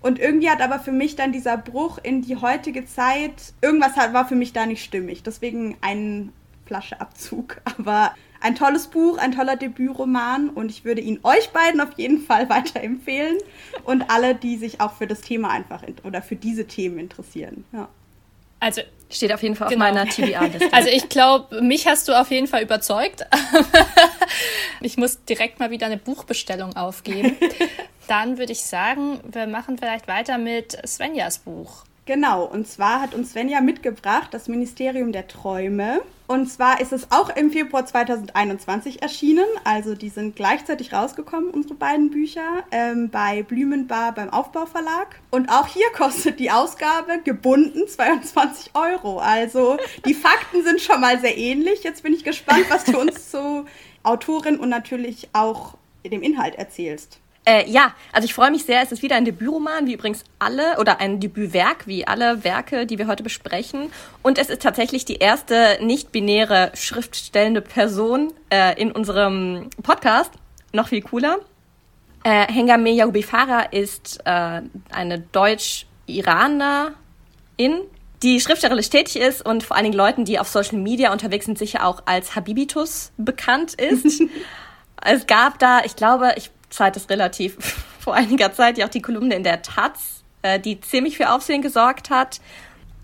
Und 0.00 0.18
irgendwie 0.18 0.50
hat 0.50 0.60
aber 0.60 0.78
für 0.78 0.92
mich 0.92 1.16
dann 1.16 1.32
dieser 1.32 1.56
Bruch 1.56 1.98
in 2.02 2.22
die 2.22 2.36
heutige 2.36 2.84
Zeit, 2.84 3.54
irgendwas 3.60 3.96
war 3.96 4.28
für 4.28 4.34
mich 4.34 4.52
da 4.52 4.66
nicht 4.66 4.84
stimmig. 4.84 5.22
Deswegen 5.22 5.76
ein 5.80 6.32
Flascheabzug. 6.66 7.60
Aber 7.78 8.14
ein 8.40 8.54
tolles 8.54 8.88
Buch, 8.88 9.18
ein 9.18 9.32
toller 9.32 9.56
Debütroman 9.56 10.50
und 10.50 10.70
ich 10.70 10.84
würde 10.84 11.00
ihn 11.00 11.20
euch 11.22 11.50
beiden 11.50 11.80
auf 11.80 11.92
jeden 11.96 12.20
Fall 12.20 12.48
weiterempfehlen 12.50 13.38
und 13.84 14.10
alle, 14.10 14.34
die 14.34 14.56
sich 14.56 14.80
auch 14.80 14.92
für 14.92 15.06
das 15.06 15.22
Thema 15.22 15.50
einfach 15.50 15.82
oder 16.04 16.22
für 16.22 16.36
diese 16.36 16.66
Themen 16.66 16.98
interessieren. 16.98 17.64
Ja. 17.72 17.88
Also 18.60 18.82
steht 19.10 19.32
auf 19.32 19.42
jeden 19.42 19.54
Fall 19.54 19.68
genau. 19.68 19.86
auf 19.86 19.92
meiner 19.92 20.08
TBA-Liste. 20.08 20.72
Also 20.72 20.88
ich 20.88 21.08
glaube, 21.08 21.60
mich 21.60 21.86
hast 21.86 22.08
du 22.08 22.18
auf 22.18 22.30
jeden 22.30 22.46
Fall 22.46 22.62
überzeugt. 22.62 23.26
ich 24.80 24.96
muss 24.96 25.24
direkt 25.24 25.60
mal 25.60 25.70
wieder 25.70 25.86
eine 25.86 25.96
Buchbestellung 25.96 26.76
aufgeben. 26.76 27.36
Dann 28.08 28.38
würde 28.38 28.52
ich 28.52 28.62
sagen, 28.62 29.20
wir 29.24 29.46
machen 29.46 29.78
vielleicht 29.78 30.08
weiter 30.08 30.38
mit 30.38 30.78
Svenjas 30.86 31.38
Buch. 31.38 31.84
Genau, 32.06 32.44
und 32.44 32.68
zwar 32.68 33.00
hat 33.00 33.14
uns 33.14 33.32
Svenja 33.32 33.60
mitgebracht 33.60 34.28
das 34.32 34.46
Ministerium 34.46 35.10
der 35.10 35.26
Träume. 35.26 36.00
Und 36.28 36.46
zwar 36.46 36.80
ist 36.80 36.92
es 36.92 37.10
auch 37.10 37.30
im 37.30 37.50
Februar 37.50 37.84
2021 37.84 39.02
erschienen. 39.02 39.46
Also 39.64 39.96
die 39.96 40.08
sind 40.08 40.36
gleichzeitig 40.36 40.92
rausgekommen, 40.92 41.50
unsere 41.50 41.74
beiden 41.74 42.10
Bücher, 42.10 42.64
ähm, 42.70 43.10
bei 43.10 43.42
Blümenbar 43.42 44.12
beim 44.12 44.30
Aufbauverlag. 44.30 45.20
Und 45.32 45.48
auch 45.48 45.66
hier 45.66 45.86
kostet 45.96 46.38
die 46.38 46.52
Ausgabe 46.52 47.20
gebunden 47.24 47.88
22 47.88 48.70
Euro. 48.74 49.18
Also 49.18 49.76
die 50.04 50.14
Fakten 50.14 50.62
sind 50.62 50.80
schon 50.80 51.00
mal 51.00 51.20
sehr 51.20 51.36
ähnlich. 51.36 51.82
Jetzt 51.82 52.04
bin 52.04 52.14
ich 52.14 52.22
gespannt, 52.22 52.66
was 52.68 52.84
du 52.84 53.00
uns 53.00 53.30
zu 53.32 53.66
Autorin 54.04 54.58
und 54.58 54.68
natürlich 54.68 55.28
auch 55.32 55.74
dem 56.04 56.22
Inhalt 56.22 56.54
erzählst. 56.54 57.18
Äh, 57.48 57.70
ja, 57.70 57.94
also 58.12 58.26
ich 58.26 58.34
freue 58.34 58.50
mich 58.50 58.64
sehr. 58.64 58.82
Es 58.82 58.90
ist 58.90 59.02
wieder 59.02 59.14
ein 59.14 59.24
Debütroman, 59.24 59.86
wie 59.86 59.94
übrigens 59.94 60.24
alle, 60.40 60.78
oder 60.80 60.98
ein 61.00 61.20
Debütwerk, 61.20 61.86
wie 61.86 62.04
alle 62.06 62.42
Werke, 62.42 62.86
die 62.86 62.98
wir 62.98 63.06
heute 63.06 63.22
besprechen. 63.22 63.92
Und 64.22 64.38
es 64.38 64.50
ist 64.50 64.62
tatsächlich 64.62 65.04
die 65.04 65.16
erste 65.16 65.78
nicht-binäre 65.80 66.72
schriftstellende 66.74 67.60
Person 67.60 68.32
äh, 68.50 68.80
in 68.80 68.90
unserem 68.90 69.70
Podcast. 69.84 70.32
Noch 70.72 70.88
viel 70.88 71.02
cooler. 71.02 71.38
Äh, 72.24 72.52
Hengame 72.52 72.90
Yahubifara 72.90 73.60
ist 73.70 74.18
äh, 74.24 74.62
eine 74.90 75.20
Deutsch-Iranerin, 75.30 76.96
die 78.24 78.40
schriftstellerisch 78.40 78.90
tätig 78.90 79.22
ist 79.22 79.46
und 79.46 79.62
vor 79.62 79.76
allen 79.76 79.84
Dingen 79.84 79.96
Leuten, 79.96 80.24
die 80.24 80.40
auf 80.40 80.48
Social 80.48 80.78
Media 80.78 81.12
unterwegs 81.12 81.44
sind, 81.44 81.58
sicher 81.58 81.86
auch 81.86 82.02
als 82.06 82.34
Habibitus 82.34 83.12
bekannt 83.16 83.74
ist. 83.74 84.20
es 85.04 85.28
gab 85.28 85.60
da, 85.60 85.84
ich 85.84 85.94
glaube, 85.94 86.32
ich 86.36 86.50
Zeit 86.70 86.96
ist 86.96 87.10
relativ 87.10 87.56
vor 87.98 88.14
einiger 88.14 88.52
Zeit 88.52 88.78
ja 88.78 88.86
auch 88.86 88.90
die 88.90 89.02
Kolumne 89.02 89.34
in 89.34 89.44
der 89.44 89.62
Taz, 89.62 90.22
äh, 90.42 90.60
die 90.60 90.80
ziemlich 90.80 91.16
für 91.16 91.30
Aufsehen 91.30 91.62
gesorgt 91.62 92.10
hat. 92.10 92.40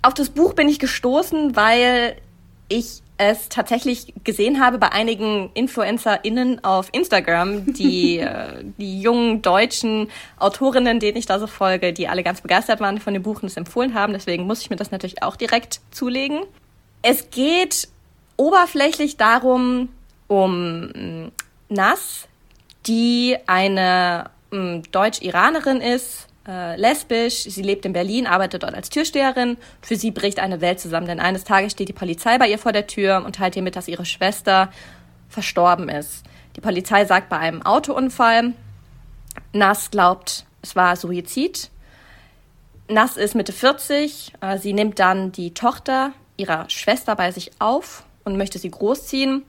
Auf 0.03 0.15
das 0.15 0.31
Buch 0.31 0.55
bin 0.55 0.69
ich 0.69 0.79
gestoßen, 0.79 1.55
weil 1.55 2.17
ich 2.69 3.03
es 3.19 3.49
tatsächlich 3.49 4.13
gesehen 4.25 4.61
habe 4.61 4.79
bei 4.79 4.91
einigen 4.91 5.51
InfluencerInnen 5.55 6.65
auf 6.65 6.89
Instagram, 6.93 7.73
die, 7.73 8.19
äh, 8.19 8.65
die 8.79 9.01
jungen 9.01 9.43
deutschen 9.43 10.09
Autorinnen, 10.39 10.99
denen 10.99 11.17
ich 11.17 11.27
da 11.27 11.39
so 11.39 11.47
folge, 11.47 11.93
die 11.93 12.09
alle 12.09 12.23
ganz 12.23 12.41
begeistert 12.41 12.81
waren 12.81 12.99
von 12.99 13.15
dem 13.15 13.23
Buch 13.23 13.43
und 13.43 13.47
es 13.47 13.57
empfohlen 13.57 13.95
haben. 13.95 14.13
Deswegen 14.13 14.47
muss 14.47 14.63
ich 14.63 14.71
mir 14.71 14.77
das 14.77 14.91
natürlich 14.91 15.23
auch 15.23 15.37
direkt 15.37 15.81
zulegen. 15.91 16.41
Es 17.03 17.31
geht 17.31 17.89
oberflächlich 18.37 19.17
darum, 19.17 19.89
um 20.27 20.87
mm, 20.87 21.33
Nass, 21.69 22.29
die 22.87 23.37
eine 23.47 24.31
hm, 24.51 24.83
Deutsch-Iranerin 24.91 25.81
ist, 25.81 26.29
äh, 26.47 26.77
lesbisch. 26.77 27.45
Sie 27.45 27.63
lebt 27.63 27.85
in 27.85 27.93
Berlin, 27.93 28.27
arbeitet 28.27 28.63
dort 28.63 28.75
als 28.75 28.91
Türsteherin. 28.91 29.57
Für 29.81 29.97
sie 29.97 30.11
bricht 30.11 30.41
eine 30.41 30.61
Welt 30.61 30.81
zusammen, 30.81 31.07
denn 31.07 31.21
eines 31.21 31.45
Tages 31.45 31.73
steht 31.73 31.89
die 31.89 31.93
Polizei 31.93 32.39
bei 32.39 32.49
ihr 32.49 32.59
vor 32.59 32.73
der 32.73 32.87
Tür 32.87 33.23
und 33.25 33.37
teilt 33.37 33.57
ihr 33.57 33.63
mit, 33.63 33.77
dass 33.77 33.89
ihre 33.89 34.05
Schwester 34.05 34.73
verstorben 35.29 35.89
ist. 35.89 36.25
Die 36.57 36.61
Polizei 36.61 37.05
sagt 37.05 37.29
bei 37.29 37.39
einem 37.39 37.63
Autounfall, 37.63 38.53
Nass 39.53 39.91
glaubt, 39.91 40.45
es 40.61 40.77
war 40.77 40.97
Suizid. 40.97 41.71
Nass 42.89 43.17
ist 43.17 43.35
Mitte 43.35 43.53
40. 43.53 44.33
Äh, 44.41 44.59
sie 44.59 44.73
nimmt 44.73 44.99
dann 44.99 45.33
die 45.33 45.55
Tochter 45.55 46.13
ihrer 46.37 46.69
Schwester 46.69 47.17
bei 47.17 47.31
sich 47.31 47.53
auf 47.59 48.05
und 48.25 48.37
möchte 48.37 48.59
sie 48.59 48.71
großziehen. 48.71 49.45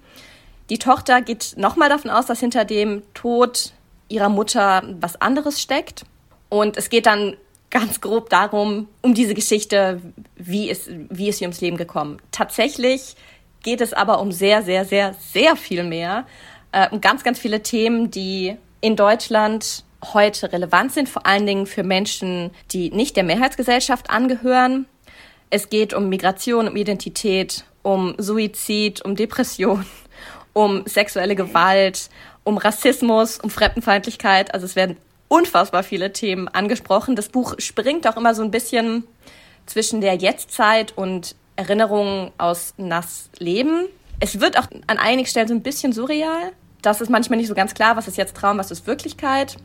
Die 0.69 0.77
Tochter 0.77 1.21
geht 1.21 1.53
nochmal 1.57 1.89
davon 1.89 2.09
aus, 2.09 2.25
dass 2.25 2.39
hinter 2.39 2.65
dem 2.65 3.03
Tod 3.13 3.73
ihrer 4.07 4.29
Mutter 4.29 4.83
was 4.99 5.19
anderes 5.21 5.61
steckt. 5.61 6.03
Und 6.49 6.77
es 6.77 6.89
geht 6.89 7.05
dann 7.05 7.35
ganz 7.69 8.01
grob 8.01 8.29
darum, 8.29 8.87
um 9.01 9.13
diese 9.13 9.33
Geschichte, 9.33 10.01
wie 10.35 10.69
ist, 10.69 10.89
wie 11.09 11.29
ist 11.29 11.39
sie 11.39 11.45
ums 11.45 11.61
Leben 11.61 11.77
gekommen. 11.77 12.21
Tatsächlich 12.31 13.15
geht 13.63 13.81
es 13.81 13.93
aber 13.93 14.19
um 14.21 14.31
sehr, 14.31 14.61
sehr, 14.61 14.85
sehr, 14.85 15.15
sehr 15.15 15.55
viel 15.55 15.83
mehr. 15.83 16.25
Äh, 16.71 16.89
um 16.91 17.01
ganz, 17.01 17.23
ganz 17.23 17.39
viele 17.39 17.63
Themen, 17.63 18.11
die 18.11 18.55
in 18.81 18.95
Deutschland 18.95 19.83
heute 20.13 20.51
relevant 20.51 20.91
sind, 20.91 21.09
vor 21.09 21.25
allen 21.25 21.45
Dingen 21.45 21.65
für 21.65 21.83
Menschen, 21.83 22.51
die 22.71 22.91
nicht 22.91 23.15
der 23.15 23.23
Mehrheitsgesellschaft 23.23 24.09
angehören. 24.09 24.85
Es 25.49 25.69
geht 25.69 25.93
um 25.93 26.09
Migration, 26.09 26.67
um 26.67 26.75
Identität, 26.75 27.63
um 27.81 28.15
Suizid, 28.17 29.03
um 29.03 29.15
Depression, 29.15 29.85
um 30.53 30.83
sexuelle 30.85 31.35
Gewalt, 31.35 32.09
um 32.43 32.57
Rassismus, 32.57 33.39
um 33.39 33.49
Fremdenfeindlichkeit. 33.49 34.53
Also 34.53 34.65
es 34.65 34.75
werden 34.75 34.97
unfassbar 35.27 35.83
viele 35.83 36.13
Themen 36.13 36.47
angesprochen. 36.47 37.15
Das 37.15 37.29
Buch 37.29 37.55
springt 37.57 38.07
auch 38.07 38.17
immer 38.17 38.35
so 38.35 38.43
ein 38.43 38.51
bisschen 38.51 39.03
zwischen 39.65 40.01
der 40.01 40.15
Jetztzeit 40.15 40.95
und 40.95 41.35
Erinnerungen 41.55 42.31
aus 42.37 42.73
Nass 42.77 43.29
Leben. 43.39 43.85
Es 44.19 44.39
wird 44.39 44.57
auch 44.57 44.67
an 44.87 44.97
einigen 44.97 45.27
Stellen 45.27 45.47
so 45.47 45.53
ein 45.53 45.63
bisschen 45.63 45.93
surreal. 45.93 46.51
Das 46.81 47.01
ist 47.01 47.09
manchmal 47.09 47.37
nicht 47.37 47.47
so 47.47 47.55
ganz 47.55 47.73
klar, 47.73 47.95
was 47.95 48.07
ist 48.07 48.17
jetzt 48.17 48.35
Traum, 48.35 48.57
was 48.57 48.71
ist 48.71 48.85
Wirklichkeit. 48.87 49.57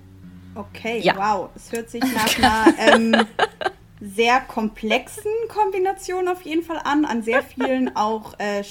Okay, 0.55 1.01
ja. 1.01 1.17
wow. 1.17 1.51
Es 1.55 1.73
hört 1.73 1.91
sich 1.91 2.03
nach 2.03 2.39
einer 2.39 2.75
ähm, 2.95 3.27
sehr 4.01 4.41
komplexen 4.41 5.31
Kombination 5.49 6.29
auf 6.29 6.43
jeden 6.43 6.63
Fall 6.63 6.81
an, 6.85 7.05
an 7.05 7.23
sehr 7.23 7.43
vielen 7.43 7.95
auch 7.97 8.39
äh, 8.39 8.63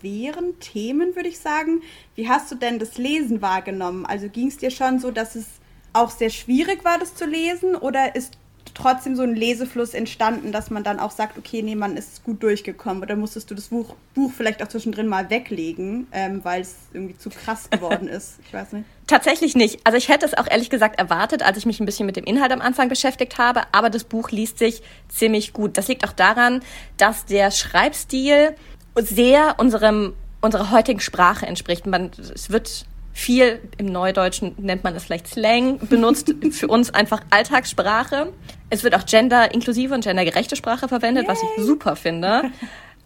schweren 0.00 0.58
Themen, 0.60 1.16
würde 1.16 1.28
ich 1.28 1.38
sagen. 1.38 1.82
Wie 2.14 2.28
hast 2.28 2.50
du 2.50 2.54
denn 2.54 2.78
das 2.78 2.98
Lesen 2.98 3.42
wahrgenommen? 3.42 4.06
Also 4.06 4.28
ging 4.28 4.48
es 4.48 4.58
dir 4.58 4.70
schon 4.70 4.98
so, 4.98 5.10
dass 5.10 5.34
es 5.34 5.46
auch 5.92 6.10
sehr 6.10 6.30
schwierig 6.30 6.84
war, 6.84 6.98
das 6.98 7.14
zu 7.14 7.26
lesen? 7.26 7.74
Oder 7.76 8.14
ist 8.14 8.38
trotzdem 8.74 9.16
so 9.16 9.22
ein 9.22 9.34
Lesefluss 9.34 9.94
entstanden, 9.94 10.52
dass 10.52 10.70
man 10.70 10.82
dann 10.82 10.98
auch 10.98 11.10
sagt, 11.10 11.36
okay, 11.36 11.62
nee, 11.62 11.74
man 11.74 11.96
ist 11.96 12.24
gut 12.24 12.42
durchgekommen? 12.42 13.02
Oder 13.02 13.16
musstest 13.16 13.50
du 13.50 13.54
das 13.54 13.68
Buch, 13.68 13.94
Buch 14.14 14.32
vielleicht 14.34 14.62
auch 14.62 14.68
zwischendrin 14.68 15.08
mal 15.08 15.30
weglegen, 15.30 16.06
ähm, 16.12 16.40
weil 16.42 16.62
es 16.62 16.76
irgendwie 16.92 17.16
zu 17.16 17.30
krass 17.30 17.68
geworden 17.70 18.08
ist? 18.08 18.38
Ich 18.46 18.52
weiß 18.52 18.72
nicht. 18.72 18.86
Tatsächlich 19.06 19.54
nicht. 19.54 19.80
Also 19.84 19.98
ich 19.98 20.08
hätte 20.08 20.24
es 20.24 20.34
auch 20.34 20.46
ehrlich 20.50 20.70
gesagt 20.70 20.98
erwartet, 20.98 21.42
als 21.42 21.58
ich 21.58 21.66
mich 21.66 21.80
ein 21.80 21.86
bisschen 21.86 22.06
mit 22.06 22.16
dem 22.16 22.24
Inhalt 22.24 22.52
am 22.52 22.60
Anfang 22.60 22.88
beschäftigt 22.88 23.36
habe, 23.36 23.62
aber 23.72 23.90
das 23.90 24.04
Buch 24.04 24.30
liest 24.30 24.58
sich 24.58 24.82
ziemlich 25.08 25.52
gut. 25.52 25.76
Das 25.76 25.88
liegt 25.88 26.06
auch 26.06 26.12
daran, 26.12 26.62
dass 26.96 27.26
der 27.26 27.50
Schreibstil 27.50 28.54
sehr 28.96 29.56
unserem, 29.58 30.14
unserer 30.40 30.70
heutigen 30.70 31.00
Sprache 31.00 31.46
entspricht. 31.46 31.86
Man, 31.86 32.10
es 32.18 32.50
wird 32.50 32.86
viel, 33.12 33.60
im 33.78 33.86
Neudeutschen 33.86 34.54
nennt 34.58 34.84
man 34.84 34.94
das 34.94 35.04
vielleicht 35.04 35.28
Slang, 35.28 35.78
benutzt, 35.78 36.34
für 36.50 36.68
uns 36.68 36.92
einfach 36.92 37.22
Alltagssprache. 37.30 38.32
Es 38.70 38.84
wird 38.84 38.94
auch 38.94 39.04
gender-inklusive 39.04 39.94
und 39.94 40.04
gendergerechte 40.04 40.56
Sprache 40.56 40.88
verwendet, 40.88 41.24
Yay. 41.24 41.32
was 41.32 41.42
ich 41.42 41.64
super 41.64 41.96
finde. 41.96 42.50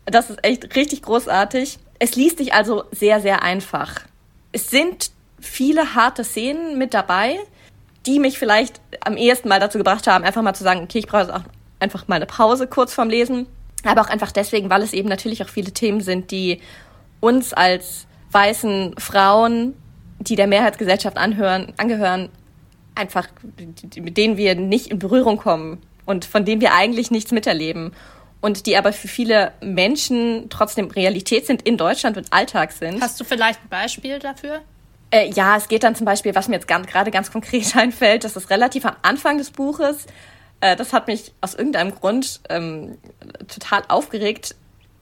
Das 0.05 0.31
ist 0.31 0.45
echt 0.45 0.77
richtig 0.77 1.03
großartig. 1.03 1.79
Es 1.99 2.15
liest 2.15 2.39
sich 2.39 2.55
also 2.55 2.85
sehr, 2.93 3.21
sehr 3.21 3.43
einfach. 3.43 4.03
Es 4.53 4.71
sind 4.71 5.11
viele 5.41 5.95
harte 5.95 6.25
Szenen 6.25 6.79
mit 6.79 6.95
dabei, 6.95 7.39
die 8.07 8.21
mich 8.21 8.39
vielleicht 8.39 8.81
am 9.01 9.17
ehesten 9.17 9.49
mal 9.49 9.59
dazu 9.59 9.79
gebracht 9.79 10.07
haben, 10.07 10.25
einfach 10.25 10.43
mal 10.43 10.55
zu 10.55 10.63
sagen, 10.63 10.83
okay, 10.85 10.99
ich 10.99 11.09
brauche 11.09 11.35
auch 11.35 11.43
einfach 11.81 12.07
mal 12.07 12.17
eine 12.17 12.27
Pause 12.27 12.69
kurz 12.69 12.95
vorm 12.95 13.11
Lesen 13.11 13.47
aber 13.85 14.01
auch 14.01 14.09
einfach 14.09 14.33
deswegen, 14.33 14.71
weil 14.71 14.83
es 14.83 14.93
eben 14.93 15.09
natürlich 15.09 15.43
auch 15.45 15.49
viele 15.49 15.73
Themen 15.73 16.01
sind, 16.01 16.31
die 16.31 16.61
uns 17.21 17.53
als 17.53 18.07
weißen 18.33 18.95
Frauen, 18.99 19.75
die 20.19 20.37
der 20.37 20.47
Mehrheitsgesellschaft 20.47 21.17
anhören, 21.17 21.73
angehören, 21.77 22.31
einfach, 22.95 23.29
mit 23.97 24.17
denen 24.17 24.37
wir 24.37 24.55
nicht 24.55 24.89
in 24.89 24.99
Berührung 24.99 25.37
kommen 25.37 25.83
und 26.05 26.25
von 26.25 26.45
denen 26.45 26.61
wir 26.61 26.75
eigentlich 26.75 27.11
nichts 27.11 27.31
miterleben 27.31 27.93
und 28.41 28.67
die 28.67 28.77
aber 28.77 28.93
für 28.93 29.09
viele 29.09 29.53
Menschen 29.61 30.49
trotzdem 30.51 30.91
Realität 30.91 31.47
sind 31.47 31.63
in 31.63 31.77
Deutschland 31.77 32.17
und 32.17 32.33
Alltag 32.33 32.73
sind. 32.73 33.01
Hast 33.03 33.21
du 33.21 33.25
vielleicht 33.25 33.61
ein 33.63 33.69
Beispiel 33.69 34.19
dafür? 34.19 34.63
Äh, 35.11 35.31
ja, 35.31 35.57
es 35.57 35.69
geht 35.69 35.83
dann 35.83 35.95
zum 35.95 36.05
Beispiel, 36.05 36.35
was 36.35 36.49
mir 36.49 36.55
jetzt 36.57 36.69
gerade 36.69 37.11
ganz 37.11 37.31
konkret 37.31 37.77
einfällt, 37.77 38.25
das 38.25 38.37
ist 38.37 38.51
relativ 38.51 38.85
am 38.85 38.97
Anfang 39.03 39.39
des 39.39 39.51
Buches. 39.51 40.07
Äh, 40.61 40.77
das 40.77 40.93
hat 40.93 41.07
mich 41.07 41.33
aus 41.41 41.55
irgendeinem 41.55 41.95
Grund 41.95 42.41
ähm, 42.49 42.99
total 43.49 43.83
aufgeregt. 43.89 44.55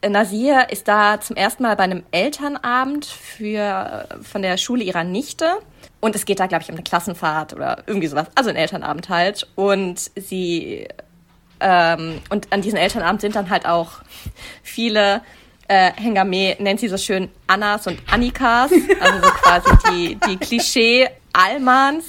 Nasir 0.07 0.69
ist 0.69 0.87
da 0.87 1.19
zum 1.19 1.35
ersten 1.35 1.63
Mal 1.63 1.75
bei 1.75 1.83
einem 1.83 2.03
Elternabend 2.11 3.05
für, 3.05 4.07
von 4.21 4.41
der 4.41 4.57
Schule 4.57 4.83
ihrer 4.83 5.03
Nichte. 5.03 5.57
Und 5.99 6.15
es 6.15 6.25
geht 6.25 6.39
da, 6.39 6.45
glaube 6.45 6.63
ich, 6.63 6.69
um 6.69 6.75
eine 6.75 6.83
Klassenfahrt 6.83 7.53
oder 7.53 7.83
irgendwie 7.87 8.07
sowas. 8.07 8.27
Also 8.35 8.51
ein 8.51 8.55
Elternabend 8.55 9.09
halt. 9.09 9.47
Und 9.55 10.11
sie 10.15 10.87
ähm, 11.59 12.21
und 12.29 12.51
an 12.51 12.61
diesem 12.61 12.77
Elternabend 12.77 13.21
sind 13.21 13.35
dann 13.35 13.49
halt 13.49 13.65
auch 13.65 13.93
viele 14.61 15.21
äh, 15.67 15.91
Hengame 15.95 16.55
nennt 16.59 16.79
sie 16.79 16.87
so 16.87 16.97
schön 16.97 17.29
Annas 17.47 17.87
und 17.87 17.99
Annikas, 18.11 18.71
also 18.99 19.19
so 19.19 19.29
quasi 19.29 19.69
die, 19.89 20.19
die 20.27 20.37
Klischee-Almans, 20.37 22.05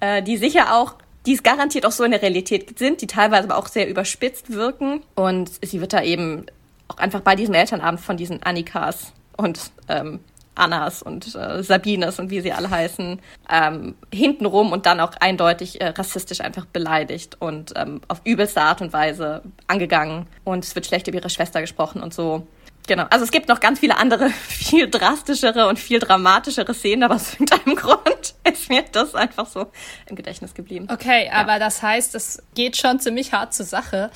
äh, 0.00 0.22
die 0.22 0.36
sicher 0.36 0.74
auch 0.74 0.96
die 1.26 1.34
es 1.34 1.42
garantiert 1.42 1.86
auch 1.86 1.92
so 1.92 2.04
in 2.04 2.10
der 2.10 2.22
Realität 2.22 2.78
sind, 2.78 3.00
die 3.00 3.06
teilweise 3.06 3.44
aber 3.44 3.58
auch 3.58 3.68
sehr 3.68 3.88
überspitzt 3.88 4.52
wirken. 4.52 5.02
Und 5.14 5.50
sie 5.64 5.80
wird 5.80 5.92
da 5.92 6.02
eben 6.02 6.46
auch 6.88 6.98
einfach 6.98 7.20
bei 7.20 7.34
diesem 7.34 7.54
Elternabend 7.54 8.00
von 8.00 8.16
diesen 8.16 8.42
Annikas 8.42 9.12
und 9.36 9.70
ähm, 9.88 10.20
Annas 10.54 11.02
und 11.02 11.34
äh, 11.34 11.62
Sabines 11.62 12.18
und 12.18 12.30
wie 12.30 12.40
sie 12.40 12.52
alle 12.52 12.70
heißen, 12.70 13.20
ähm, 13.50 13.94
hintenrum 14.12 14.72
und 14.72 14.86
dann 14.86 15.00
auch 15.00 15.12
eindeutig 15.18 15.80
äh, 15.80 15.88
rassistisch 15.88 16.40
einfach 16.40 16.64
beleidigt 16.66 17.36
und 17.40 17.72
ähm, 17.76 18.00
auf 18.08 18.20
übelste 18.24 18.60
Art 18.60 18.80
und 18.80 18.92
Weise 18.92 19.42
angegangen. 19.66 20.26
Und 20.44 20.64
es 20.64 20.74
wird 20.74 20.86
schlecht 20.86 21.08
über 21.08 21.18
ihre 21.18 21.30
Schwester 21.30 21.60
gesprochen 21.60 22.02
und 22.02 22.14
so. 22.14 22.46
Genau. 22.86 23.06
Also 23.10 23.24
es 23.24 23.30
gibt 23.30 23.48
noch 23.48 23.60
ganz 23.60 23.80
viele 23.80 23.96
andere, 23.96 24.30
viel 24.48 24.88
drastischere 24.88 25.66
und 25.68 25.78
viel 25.78 25.98
dramatischere 25.98 26.74
Szenen, 26.74 27.02
aber 27.02 27.16
aus 27.16 27.32
irgendeinem 27.34 27.76
Grund 27.76 28.23
ist 28.54 28.68
mir 28.68 28.84
das 28.92 29.14
einfach 29.14 29.46
so 29.46 29.66
im 30.06 30.16
Gedächtnis 30.16 30.54
geblieben. 30.54 30.88
Okay, 30.90 31.26
ja. 31.26 31.32
aber 31.32 31.58
das 31.58 31.82
heißt, 31.82 32.14
es 32.14 32.42
geht 32.54 32.76
schon 32.76 33.00
ziemlich 33.00 33.32
hart 33.32 33.54
zur 33.54 33.66
Sache. 33.66 34.10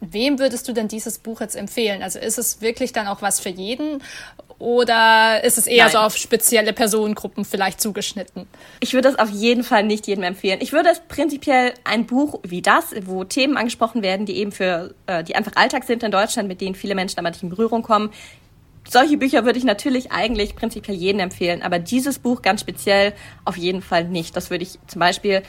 Wem 0.00 0.38
würdest 0.38 0.68
du 0.68 0.72
denn 0.72 0.88
dieses 0.88 1.18
Buch 1.18 1.40
jetzt 1.40 1.56
empfehlen? 1.56 2.02
Also 2.02 2.18
ist 2.18 2.38
es 2.38 2.60
wirklich 2.60 2.92
dann 2.92 3.06
auch 3.06 3.22
was 3.22 3.40
für 3.40 3.48
jeden 3.48 4.02
oder 4.58 5.42
ist 5.44 5.58
es 5.58 5.66
eher 5.66 5.84
Nein. 5.84 5.92
so 5.92 5.98
auf 5.98 6.16
spezielle 6.16 6.72
Personengruppen 6.72 7.44
vielleicht 7.44 7.80
zugeschnitten? 7.80 8.46
Ich 8.80 8.94
würde 8.94 9.08
es 9.08 9.18
auf 9.18 9.30
jeden 9.30 9.64
Fall 9.64 9.82
nicht 9.82 10.06
jedem 10.06 10.24
empfehlen. 10.24 10.60
Ich 10.62 10.72
würde 10.72 10.90
es 10.90 11.00
prinzipiell 11.00 11.74
ein 11.84 12.06
Buch 12.06 12.40
wie 12.44 12.62
das, 12.62 12.94
wo 13.04 13.24
Themen 13.24 13.56
angesprochen 13.56 14.02
werden, 14.02 14.26
die 14.26 14.36
eben 14.36 14.52
für, 14.52 14.94
äh, 15.06 15.24
die 15.24 15.34
einfach 15.34 15.52
Alltag 15.56 15.84
sind 15.84 16.02
in 16.02 16.10
Deutschland, 16.10 16.48
mit 16.48 16.60
denen 16.60 16.74
viele 16.74 16.94
Menschen 16.94 17.18
aber 17.18 17.30
nicht 17.30 17.42
in 17.42 17.50
Berührung 17.50 17.82
kommen, 17.82 18.10
solche 18.88 19.16
Bücher 19.16 19.44
würde 19.44 19.58
ich 19.58 19.64
natürlich 19.64 20.12
eigentlich 20.12 20.56
prinzipiell 20.56 20.96
jedem 20.96 21.20
empfehlen, 21.20 21.62
aber 21.62 21.78
dieses 21.78 22.18
Buch 22.18 22.42
ganz 22.42 22.60
speziell 22.60 23.12
auf 23.44 23.56
jeden 23.56 23.82
Fall 23.82 24.04
nicht. 24.04 24.36
Das 24.36 24.50
würde 24.50 24.64
ich 24.64 24.78
zum 24.86 25.00
Beispiel 25.00 25.42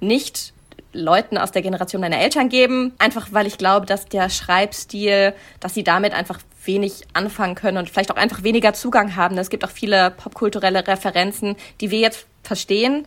nicht 0.00 0.52
Leuten 0.92 1.38
aus 1.38 1.52
der 1.52 1.62
Generation 1.62 2.00
meiner 2.00 2.18
Eltern 2.18 2.48
geben, 2.48 2.92
einfach 2.98 3.28
weil 3.30 3.46
ich 3.46 3.56
glaube, 3.56 3.86
dass 3.86 4.06
der 4.06 4.28
Schreibstil, 4.28 5.32
dass 5.60 5.74
sie 5.74 5.84
damit 5.84 6.12
einfach 6.12 6.40
wenig 6.64 7.02
anfangen 7.14 7.54
können 7.54 7.78
und 7.78 7.88
vielleicht 7.88 8.10
auch 8.10 8.16
einfach 8.16 8.42
weniger 8.42 8.74
Zugang 8.74 9.16
haben. 9.16 9.38
Es 9.38 9.48
gibt 9.48 9.64
auch 9.64 9.70
viele 9.70 10.10
popkulturelle 10.10 10.86
Referenzen, 10.86 11.56
die 11.80 11.90
wir 11.90 11.98
jetzt 11.98 12.26
verstehen 12.42 13.06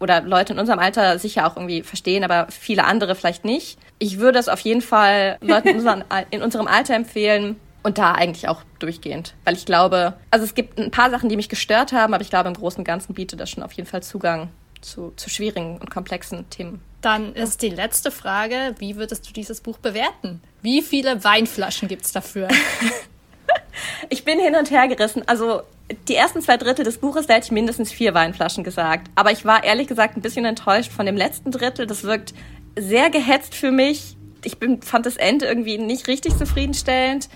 oder 0.00 0.20
Leute 0.22 0.52
in 0.52 0.58
unserem 0.58 0.78
Alter 0.78 1.18
sicher 1.18 1.46
auch 1.46 1.56
irgendwie 1.56 1.82
verstehen, 1.82 2.24
aber 2.24 2.48
viele 2.50 2.84
andere 2.84 3.14
vielleicht 3.14 3.44
nicht. 3.44 3.78
Ich 3.98 4.18
würde 4.18 4.38
es 4.38 4.48
auf 4.48 4.60
jeden 4.60 4.82
Fall 4.82 5.38
Leuten 5.40 5.68
in 6.30 6.42
unserem 6.42 6.66
Alter 6.68 6.94
empfehlen, 6.94 7.56
und 7.86 7.98
da 7.98 8.12
eigentlich 8.12 8.48
auch 8.48 8.62
durchgehend. 8.80 9.34
Weil 9.44 9.54
ich 9.54 9.64
glaube, 9.64 10.14
also 10.32 10.44
es 10.44 10.56
gibt 10.56 10.76
ein 10.76 10.90
paar 10.90 11.08
Sachen, 11.08 11.28
die 11.28 11.36
mich 11.36 11.48
gestört 11.48 11.92
haben, 11.92 12.14
aber 12.14 12.22
ich 12.22 12.30
glaube, 12.30 12.48
im 12.48 12.54
Großen 12.54 12.80
und 12.80 12.84
Ganzen 12.84 13.14
bietet 13.14 13.38
das 13.38 13.48
schon 13.48 13.62
auf 13.62 13.70
jeden 13.74 13.88
Fall 13.88 14.02
Zugang 14.02 14.48
zu, 14.80 15.12
zu 15.14 15.30
schwierigen 15.30 15.78
und 15.78 15.88
komplexen 15.88 16.50
Themen. 16.50 16.82
Dann 17.00 17.32
ist 17.34 17.62
die 17.62 17.68
letzte 17.68 18.10
Frage, 18.10 18.74
wie 18.78 18.96
würdest 18.96 19.28
du 19.28 19.32
dieses 19.32 19.60
Buch 19.60 19.78
bewerten? 19.78 20.42
Wie 20.62 20.82
viele 20.82 21.22
Weinflaschen 21.22 21.86
gibt 21.86 22.04
es 22.06 22.10
dafür? 22.10 22.48
ich 24.10 24.24
bin 24.24 24.40
hin 24.40 24.56
und 24.56 24.72
her 24.72 24.88
gerissen. 24.88 25.22
Also 25.28 25.62
die 26.08 26.16
ersten 26.16 26.42
zwei 26.42 26.56
Drittel 26.56 26.84
des 26.84 26.98
Buches, 26.98 27.28
da 27.28 27.34
hätte 27.34 27.46
ich 27.46 27.52
mindestens 27.52 27.92
vier 27.92 28.14
Weinflaschen 28.14 28.64
gesagt. 28.64 29.08
Aber 29.14 29.30
ich 29.30 29.44
war 29.44 29.62
ehrlich 29.62 29.86
gesagt 29.86 30.16
ein 30.16 30.22
bisschen 30.22 30.44
enttäuscht 30.44 30.90
von 30.90 31.06
dem 31.06 31.16
letzten 31.16 31.52
Drittel. 31.52 31.86
Das 31.86 32.02
wirkt 32.02 32.34
sehr 32.76 33.10
gehetzt 33.10 33.54
für 33.54 33.70
mich. 33.70 34.16
Ich 34.42 34.58
bin, 34.58 34.82
fand 34.82 35.06
das 35.06 35.16
Ende 35.16 35.46
irgendwie 35.46 35.78
nicht 35.78 36.08
richtig 36.08 36.36
zufriedenstellend 36.36 37.28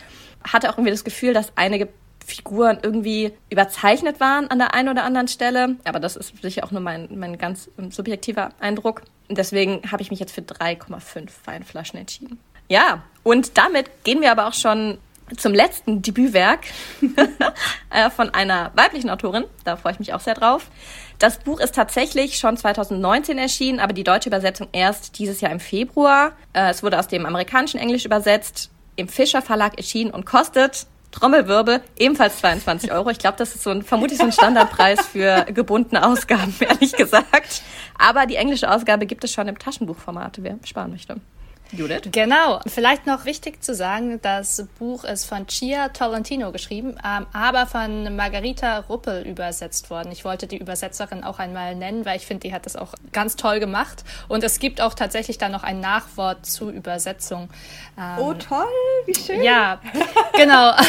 hatte 0.44 0.68
auch 0.68 0.74
irgendwie 0.74 0.90
das 0.90 1.04
Gefühl, 1.04 1.34
dass 1.34 1.52
einige 1.56 1.88
Figuren 2.24 2.78
irgendwie 2.82 3.32
überzeichnet 3.48 4.20
waren 4.20 4.48
an 4.50 4.58
der 4.58 4.74
einen 4.74 4.88
oder 4.88 5.04
anderen 5.04 5.28
Stelle. 5.28 5.76
Aber 5.84 6.00
das 6.00 6.16
ist 6.16 6.40
sicher 6.42 6.64
auch 6.64 6.70
nur 6.70 6.80
mein, 6.80 7.08
mein 7.18 7.38
ganz 7.38 7.70
subjektiver 7.90 8.50
Eindruck. 8.60 9.02
Und 9.28 9.38
deswegen 9.38 9.80
habe 9.90 10.02
ich 10.02 10.10
mich 10.10 10.20
jetzt 10.20 10.32
für 10.32 10.42
3,5 10.42 11.28
Weinflaschen 11.44 11.98
entschieden. 11.98 12.38
Ja, 12.68 13.02
und 13.22 13.58
damit 13.58 14.04
gehen 14.04 14.20
wir 14.20 14.30
aber 14.30 14.46
auch 14.46 14.54
schon 14.54 14.98
zum 15.36 15.54
letzten 15.54 16.02
Debütwerk 16.02 16.66
äh, 17.90 18.10
von 18.10 18.30
einer 18.30 18.72
weiblichen 18.74 19.10
Autorin. 19.10 19.44
Da 19.64 19.76
freue 19.76 19.92
ich 19.92 19.98
mich 19.98 20.12
auch 20.12 20.20
sehr 20.20 20.34
drauf. 20.34 20.68
Das 21.18 21.38
Buch 21.38 21.60
ist 21.60 21.74
tatsächlich 21.74 22.38
schon 22.38 22.56
2019 22.56 23.38
erschienen, 23.38 23.78
aber 23.78 23.92
die 23.92 24.04
deutsche 24.04 24.28
Übersetzung 24.28 24.68
erst 24.72 25.18
dieses 25.18 25.40
Jahr 25.40 25.52
im 25.52 25.60
Februar. 25.60 26.32
Äh, 26.52 26.70
es 26.70 26.82
wurde 26.82 26.98
aus 26.98 27.08
dem 27.08 27.26
amerikanischen 27.26 27.78
Englisch 27.78 28.04
übersetzt 28.04 28.69
im 28.96 29.08
Fischer 29.08 29.42
Verlag 29.42 29.76
erschienen 29.78 30.10
und 30.10 30.26
kostet 30.26 30.86
Trommelwirbel 31.12 31.80
ebenfalls 31.98 32.38
22 32.38 32.92
Euro. 32.92 33.10
Ich 33.10 33.18
glaube, 33.18 33.36
das 33.36 33.54
ist 33.54 33.64
so 33.64 33.70
ein, 33.70 33.82
vermutlich 33.82 34.18
so 34.18 34.24
ein 34.24 34.32
Standardpreis 34.32 35.06
für 35.06 35.44
gebundene 35.46 36.06
Ausgaben, 36.06 36.54
ehrlich 36.60 36.92
gesagt. 36.92 37.62
Aber 37.98 38.26
die 38.26 38.36
englische 38.36 38.70
Ausgabe 38.70 39.06
gibt 39.06 39.24
es 39.24 39.32
schon 39.32 39.48
im 39.48 39.58
Taschenbuchformat, 39.58 40.38
wer 40.42 40.58
sparen 40.64 40.92
möchte. 40.92 41.16
Judith? 41.72 42.02
Genau. 42.10 42.60
Vielleicht 42.66 43.06
noch 43.06 43.24
wichtig 43.24 43.62
zu 43.62 43.74
sagen, 43.74 44.20
das 44.22 44.66
Buch 44.78 45.04
ist 45.04 45.24
von 45.24 45.46
Chia 45.46 45.88
Tolentino 45.88 46.52
geschrieben, 46.52 46.96
ähm, 47.04 47.26
aber 47.32 47.66
von 47.66 48.16
Margarita 48.16 48.80
Ruppel 48.88 49.26
übersetzt 49.26 49.90
worden. 49.90 50.10
Ich 50.12 50.24
wollte 50.24 50.46
die 50.46 50.58
Übersetzerin 50.58 51.22
auch 51.22 51.38
einmal 51.38 51.74
nennen, 51.74 52.04
weil 52.04 52.16
ich 52.16 52.26
finde, 52.26 52.48
die 52.48 52.54
hat 52.54 52.66
das 52.66 52.76
auch 52.76 52.94
ganz 53.12 53.36
toll 53.36 53.60
gemacht. 53.60 54.04
Und 54.28 54.42
es 54.42 54.58
gibt 54.58 54.80
auch 54.80 54.94
tatsächlich 54.94 55.38
da 55.38 55.48
noch 55.48 55.62
ein 55.62 55.80
Nachwort 55.80 56.46
zur 56.46 56.70
Übersetzung. 56.70 57.48
Ähm, 57.98 58.18
oh, 58.18 58.34
toll, 58.34 58.66
wie 59.06 59.14
schön. 59.14 59.42
Ja, 59.42 59.80
genau. 60.34 60.72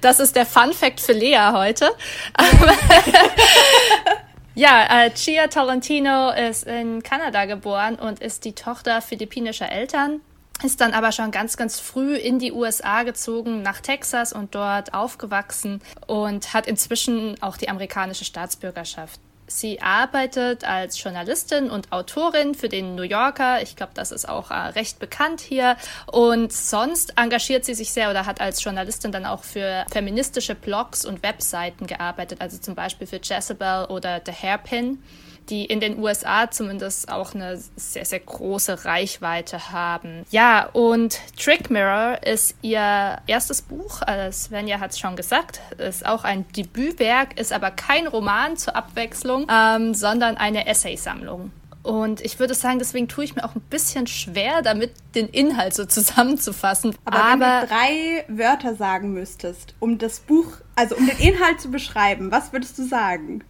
Das 0.00 0.20
ist 0.20 0.36
der 0.36 0.46
Fun 0.46 0.72
Fact 0.72 1.00
für 1.00 1.12
Lea 1.12 1.50
heute. 1.52 1.90
Ja, 4.58 5.04
äh, 5.04 5.10
Chia 5.10 5.48
Tolentino 5.48 6.30
ist 6.30 6.64
in 6.64 7.02
Kanada 7.02 7.44
geboren 7.44 7.96
und 7.96 8.20
ist 8.20 8.46
die 8.46 8.54
Tochter 8.54 9.02
philippinischer 9.02 9.70
Eltern 9.70 10.22
ist 10.64 10.80
dann 10.80 10.94
aber 10.94 11.12
schon 11.12 11.30
ganz, 11.30 11.58
ganz 11.58 11.78
früh 11.78 12.16
in 12.16 12.38
die 12.38 12.52
USA 12.52 13.02
gezogen, 13.02 13.60
nach 13.60 13.80
Texas 13.80 14.32
und 14.32 14.54
dort 14.54 14.94
aufgewachsen 14.94 15.82
und 16.06 16.54
hat 16.54 16.66
inzwischen 16.66 17.36
auch 17.42 17.58
die 17.58 17.68
amerikanische 17.68 18.24
Staatsbürgerschaft. 18.24 19.20
Sie 19.48 19.80
arbeitet 19.80 20.64
als 20.64 21.00
Journalistin 21.02 21.70
und 21.70 21.92
Autorin 21.92 22.54
für 22.54 22.68
den 22.68 22.96
New 22.96 23.02
Yorker. 23.02 23.62
Ich 23.62 23.76
glaube, 23.76 23.92
das 23.94 24.10
ist 24.10 24.28
auch 24.28 24.50
äh, 24.50 24.54
recht 24.54 24.98
bekannt 24.98 25.40
hier. 25.40 25.76
Und 26.06 26.52
sonst 26.52 27.14
engagiert 27.16 27.64
sie 27.64 27.74
sich 27.74 27.92
sehr 27.92 28.10
oder 28.10 28.26
hat 28.26 28.40
als 28.40 28.62
Journalistin 28.62 29.12
dann 29.12 29.24
auch 29.24 29.44
für 29.44 29.86
feministische 29.90 30.54
Blogs 30.54 31.04
und 31.04 31.22
Webseiten 31.22 31.86
gearbeitet, 31.86 32.40
also 32.40 32.58
zum 32.58 32.74
Beispiel 32.74 33.06
für 33.06 33.20
Jezebel 33.22 33.86
oder 33.88 34.20
The 34.24 34.32
Hairpin 34.32 35.02
die 35.48 35.64
in 35.64 35.80
den 35.80 35.98
USA 35.98 36.50
zumindest 36.50 37.10
auch 37.10 37.34
eine 37.34 37.60
sehr, 37.76 38.04
sehr 38.04 38.20
große 38.20 38.84
Reichweite 38.84 39.72
haben. 39.72 40.24
Ja, 40.30 40.68
und 40.72 41.20
Trick 41.38 41.70
Mirror 41.70 42.22
ist 42.24 42.56
ihr 42.62 43.18
erstes 43.26 43.62
Buch, 43.62 44.02
also 44.02 44.30
Svenja 44.36 44.80
hat 44.80 44.92
es 44.92 44.98
schon 44.98 45.16
gesagt, 45.16 45.60
ist 45.78 46.06
auch 46.06 46.24
ein 46.24 46.46
Debütwerk, 46.52 47.38
ist 47.38 47.52
aber 47.52 47.70
kein 47.70 48.06
Roman 48.06 48.56
zur 48.56 48.76
Abwechslung, 48.76 49.46
ähm, 49.50 49.94
sondern 49.94 50.36
eine 50.36 50.66
Essaysammlung. 50.66 51.50
Und 51.86 52.20
ich 52.20 52.40
würde 52.40 52.54
sagen, 52.54 52.80
deswegen 52.80 53.06
tue 53.06 53.22
ich 53.22 53.36
mir 53.36 53.44
auch 53.44 53.54
ein 53.54 53.60
bisschen 53.60 54.08
schwer, 54.08 54.60
damit 54.60 54.90
den 55.14 55.28
Inhalt 55.28 55.72
so 55.72 55.84
zusammenzufassen. 55.84 56.96
Aber, 57.04 57.22
Aber 57.22 57.40
wenn 57.40 57.60
du 57.60 57.66
drei 57.68 58.24
Wörter 58.26 58.74
sagen 58.74 59.12
müsstest, 59.12 59.76
um 59.78 59.96
das 59.96 60.18
Buch, 60.18 60.48
also 60.74 60.96
um 60.96 61.06
den 61.06 61.18
Inhalt 61.18 61.60
zu 61.60 61.70
beschreiben, 61.70 62.32
was 62.32 62.52
würdest 62.52 62.76
du 62.78 62.82
sagen? 62.82 63.44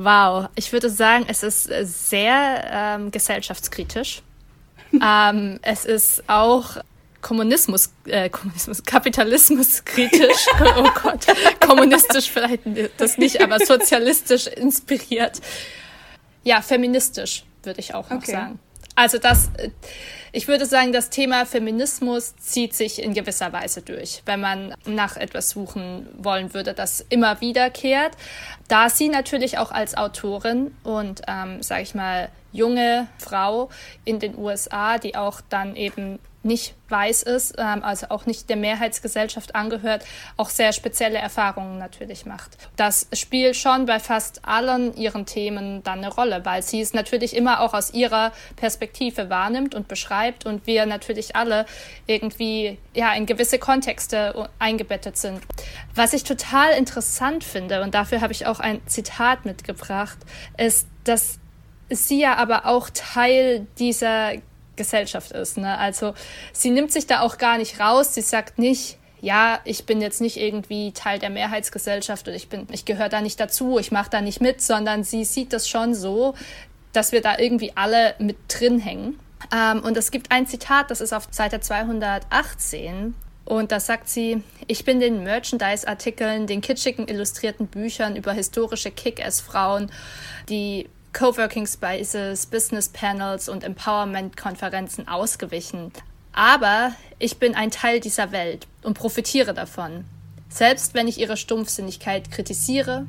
Wow, 0.00 0.48
ich 0.54 0.72
würde 0.72 0.90
sagen, 0.90 1.24
es 1.26 1.42
ist 1.42 1.64
sehr 1.64 2.64
ähm, 2.70 3.10
gesellschaftskritisch. 3.10 4.22
ähm, 4.92 5.58
es 5.62 5.84
ist 5.84 6.22
auch 6.28 6.76
Kommunismus, 7.20 7.92
äh, 8.04 8.30
Kommunismus, 8.30 8.84
Kapitalismus 8.84 9.84
kritisch. 9.84 10.46
oh 10.76 10.88
Gott, 11.02 11.26
kommunistisch 11.58 12.30
vielleicht 12.30 12.60
das 12.96 13.18
nicht, 13.18 13.42
aber 13.42 13.58
sozialistisch 13.58 14.46
inspiriert. 14.46 15.40
Ja, 16.44 16.62
feministisch 16.62 17.42
würde 17.64 17.80
ich 17.80 17.92
auch 17.92 18.08
noch 18.08 18.18
okay. 18.18 18.30
sagen. 18.30 18.60
Also 18.94 19.18
das, 19.18 19.50
äh, 19.56 19.70
ich 20.38 20.46
würde 20.46 20.66
sagen, 20.66 20.92
das 20.92 21.10
Thema 21.10 21.46
Feminismus 21.46 22.36
zieht 22.36 22.72
sich 22.72 23.02
in 23.02 23.12
gewisser 23.12 23.52
Weise 23.52 23.82
durch, 23.82 24.22
wenn 24.24 24.40
man 24.40 24.72
nach 24.86 25.16
etwas 25.16 25.50
suchen 25.50 26.06
wollen 26.16 26.54
würde, 26.54 26.74
das 26.74 27.04
immer 27.08 27.40
wiederkehrt. 27.40 28.12
Da 28.68 28.88
sie 28.88 29.08
natürlich 29.08 29.58
auch 29.58 29.72
als 29.72 29.96
Autorin 29.96 30.76
und, 30.84 31.22
ähm, 31.26 31.60
sage 31.60 31.82
ich 31.82 31.96
mal, 31.96 32.28
junge 32.52 33.08
Frau 33.18 33.68
in 34.04 34.20
den 34.20 34.38
USA, 34.38 34.98
die 34.98 35.16
auch 35.16 35.40
dann 35.40 35.74
eben 35.74 36.20
nicht 36.48 36.74
weiß 36.88 37.22
ist, 37.22 37.54
ähm, 37.58 37.84
also 37.84 38.06
auch 38.08 38.26
nicht 38.26 38.48
der 38.50 38.56
Mehrheitsgesellschaft 38.56 39.54
angehört, 39.54 40.04
auch 40.36 40.48
sehr 40.48 40.72
spezielle 40.72 41.18
Erfahrungen 41.18 41.78
natürlich 41.78 42.26
macht. 42.26 42.56
Das 42.74 43.06
spielt 43.12 43.54
schon 43.54 43.86
bei 43.86 44.00
fast 44.00 44.44
allen 44.44 44.96
ihren 44.96 45.26
Themen 45.26 45.84
dann 45.84 45.98
eine 45.98 46.12
Rolle, 46.12 46.44
weil 46.44 46.62
sie 46.62 46.80
es 46.80 46.94
natürlich 46.94 47.36
immer 47.36 47.60
auch 47.60 47.74
aus 47.74 47.92
ihrer 47.94 48.32
Perspektive 48.56 49.30
wahrnimmt 49.30 49.76
und 49.76 49.86
beschreibt 49.86 50.46
und 50.46 50.66
wir 50.66 50.86
natürlich 50.86 51.36
alle 51.36 51.66
irgendwie 52.06 52.78
ja 52.94 53.12
in 53.12 53.26
gewisse 53.26 53.58
Kontexte 53.58 54.48
eingebettet 54.58 55.16
sind. 55.16 55.40
Was 55.94 56.12
ich 56.12 56.24
total 56.24 56.72
interessant 56.72 57.44
finde 57.44 57.82
und 57.82 57.94
dafür 57.94 58.20
habe 58.20 58.32
ich 58.32 58.46
auch 58.46 58.60
ein 58.60 58.80
Zitat 58.86 59.44
mitgebracht, 59.44 60.18
ist, 60.56 60.88
dass 61.04 61.38
sie 61.90 62.20
ja 62.20 62.36
aber 62.36 62.66
auch 62.66 62.90
Teil 62.90 63.66
dieser 63.78 64.32
Gesellschaft 64.78 65.32
ist. 65.32 65.58
Ne? 65.58 65.76
Also 65.76 66.14
sie 66.54 66.70
nimmt 66.70 66.90
sich 66.90 67.06
da 67.06 67.20
auch 67.20 67.36
gar 67.36 67.58
nicht 67.58 67.78
raus. 67.78 68.14
Sie 68.14 68.22
sagt 68.22 68.58
nicht, 68.58 68.96
ja, 69.20 69.60
ich 69.64 69.84
bin 69.84 70.00
jetzt 70.00 70.20
nicht 70.20 70.38
irgendwie 70.38 70.92
Teil 70.92 71.18
der 71.18 71.30
Mehrheitsgesellschaft 71.30 72.26
oder 72.26 72.36
ich 72.36 72.48
bin, 72.48 72.66
ich 72.72 72.84
gehöre 72.84 73.08
da 73.08 73.20
nicht 73.20 73.38
dazu, 73.38 73.78
ich 73.78 73.92
mache 73.92 74.10
da 74.10 74.20
nicht 74.20 74.40
mit, 74.40 74.62
sondern 74.62 75.04
sie 75.04 75.24
sieht 75.24 75.52
das 75.52 75.68
schon 75.68 75.94
so, 75.94 76.34
dass 76.92 77.12
wir 77.12 77.20
da 77.20 77.38
irgendwie 77.38 77.72
alle 77.74 78.14
mit 78.18 78.36
drin 78.48 78.78
hängen. 78.78 79.18
Ähm, 79.54 79.80
und 79.80 79.96
es 79.96 80.10
gibt 80.10 80.30
ein 80.30 80.46
Zitat, 80.46 80.90
das 80.90 81.00
ist 81.00 81.12
auf 81.12 81.28
Seite 81.30 81.60
218 81.60 83.14
Und 83.44 83.72
da 83.72 83.80
sagt 83.80 84.08
sie, 84.08 84.42
ich 84.66 84.84
bin 84.84 85.00
den 85.00 85.22
Merchandise-Artikeln, 85.22 86.46
den 86.46 86.60
kitschigen 86.60 87.08
illustrierten 87.08 87.66
Büchern 87.66 88.16
über 88.16 88.32
historische 88.32 88.90
Kick-Ass-Frauen, 88.90 89.90
die 90.48 90.88
Coworking 91.12 91.66
Spaces, 91.66 92.46
Business 92.46 92.88
Panels 92.88 93.48
und 93.48 93.64
Empowerment-Konferenzen 93.64 95.08
ausgewichen. 95.08 95.92
Aber 96.32 96.92
ich 97.18 97.38
bin 97.38 97.54
ein 97.54 97.70
Teil 97.70 98.00
dieser 98.00 98.32
Welt 98.32 98.66
und 98.82 98.94
profitiere 98.94 99.54
davon. 99.54 100.04
Selbst 100.48 100.94
wenn 100.94 101.08
ich 101.08 101.18
ihre 101.18 101.36
Stumpfsinnigkeit 101.36 102.30
kritisiere, 102.30 103.06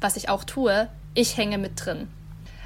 was 0.00 0.16
ich 0.16 0.28
auch 0.28 0.44
tue, 0.44 0.88
ich 1.14 1.36
hänge 1.36 1.58
mit 1.58 1.84
drin. 1.84 2.08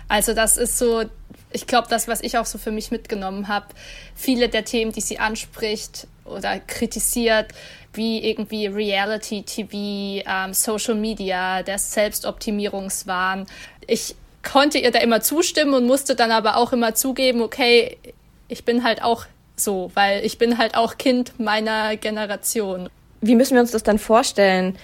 Also 0.08 0.34
das 0.34 0.56
ist 0.56 0.78
so, 0.78 1.04
ich 1.52 1.66
glaube, 1.66 1.88
das, 1.88 2.08
was 2.08 2.20
ich 2.20 2.36
auch 2.38 2.46
so 2.46 2.58
für 2.58 2.72
mich 2.72 2.90
mitgenommen 2.90 3.48
habe. 3.48 3.66
Viele 4.14 4.48
der 4.48 4.64
Themen, 4.64 4.92
die 4.92 5.00
sie 5.00 5.18
anspricht 5.18 6.06
oder 6.24 6.58
kritisiert, 6.58 7.52
wie 7.92 8.24
irgendwie 8.24 8.66
Reality 8.66 9.42
TV, 9.42 10.24
ähm, 10.28 10.54
Social 10.54 10.94
Media, 10.94 11.62
der 11.62 11.78
Selbstoptimierungswahn. 11.78 13.46
Ich 13.86 14.14
konnte 14.42 14.78
ihr 14.78 14.90
da 14.90 15.00
immer 15.00 15.20
zustimmen 15.20 15.74
und 15.74 15.86
musste 15.86 16.14
dann 16.14 16.30
aber 16.30 16.56
auch 16.56 16.72
immer 16.72 16.94
zugeben, 16.94 17.42
okay, 17.42 17.98
ich 18.48 18.64
bin 18.64 18.84
halt 18.84 19.02
auch 19.02 19.26
so, 19.56 19.90
weil 19.94 20.24
ich 20.24 20.38
bin 20.38 20.58
halt 20.58 20.74
auch 20.76 20.98
Kind 20.98 21.38
meiner 21.38 21.96
Generation. 21.96 22.88
Wie 23.20 23.34
müssen 23.34 23.54
wir 23.54 23.60
uns 23.60 23.70
das 23.70 23.82
dann 23.82 23.98
vorstellen? 23.98 24.78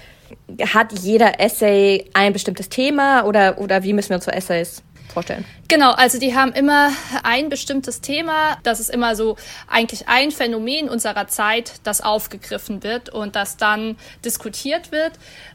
Hat 0.61 0.93
jeder 0.93 1.41
Essay 1.41 2.11
ein 2.13 2.33
bestimmtes 2.33 2.69
Thema 2.69 3.25
oder, 3.25 3.59
oder 3.59 3.83
wie 3.83 3.93
müssen 3.93 4.11
wir 4.11 4.17
uns 4.17 4.25
so 4.27 4.31
Essays 4.31 4.83
vorstellen? 5.13 5.45
Genau, 5.69 5.93
also 5.93 6.19
die 6.19 6.35
haben 6.35 6.53
immer 6.53 6.91
ein 7.23 7.49
bestimmtes 7.49 8.01
Thema. 8.01 8.59
Das 8.63 8.81
ist 8.81 8.91
immer 8.91 9.17
so 9.17 9.37
eigentlich 9.69 10.09
ein 10.09 10.31
Phänomen 10.31 10.89
unserer 10.89 11.27
Zeit, 11.29 11.75
das 11.85 12.03
aufgegriffen 12.03 12.83
wird 12.83 13.09
und 13.09 13.35
das 13.35 13.57
dann 13.57 13.97
diskutiert 14.25 14.93
wird. 14.93 15.13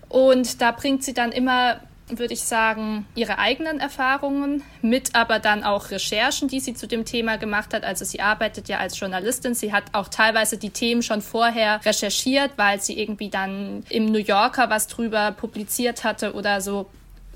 Und 0.10 0.62
da 0.62 0.72
bringt 0.72 1.04
sie 1.04 1.14
dann 1.14 1.32
immer 1.32 1.80
würde 2.18 2.34
ich 2.34 2.44
sagen, 2.44 3.06
ihre 3.16 3.40
eigenen 3.40 3.80
Erfahrungen 3.80 4.64
mit, 4.82 5.16
aber 5.16 5.40
dann 5.40 5.64
auch 5.64 5.92
Recherchen, 5.92 6.48
die 6.48 6.60
sie 6.60 6.74
zu 6.74 6.88
dem 6.88 7.06
Thema 7.06 7.38
gemacht 7.38 7.74
hat. 7.74 7.84
Also 7.84 8.06
sie 8.06 8.22
arbeitet 8.22 8.70
ja 8.70 8.80
als 8.80 9.00
Journalistin. 9.00 9.54
Sie 9.54 9.74
hat 9.74 9.84
auch 9.94 10.08
teilweise 10.08 10.58
die 10.58 10.70
Themen 10.70 11.04
schon 11.04 11.22
vorher 11.22 11.84
recherchiert, 11.86 12.52
weil 12.58 12.82
sie 12.82 13.00
irgendwie 13.00 13.30
dann 13.30 13.84
im 13.90 14.06
New 14.06 14.20
Yorker 14.20 14.70
was 14.70 14.88
drüber 14.88 15.32
publiziert 15.32 16.04
hatte 16.04 16.34
oder 16.34 16.62
so. 16.62 16.88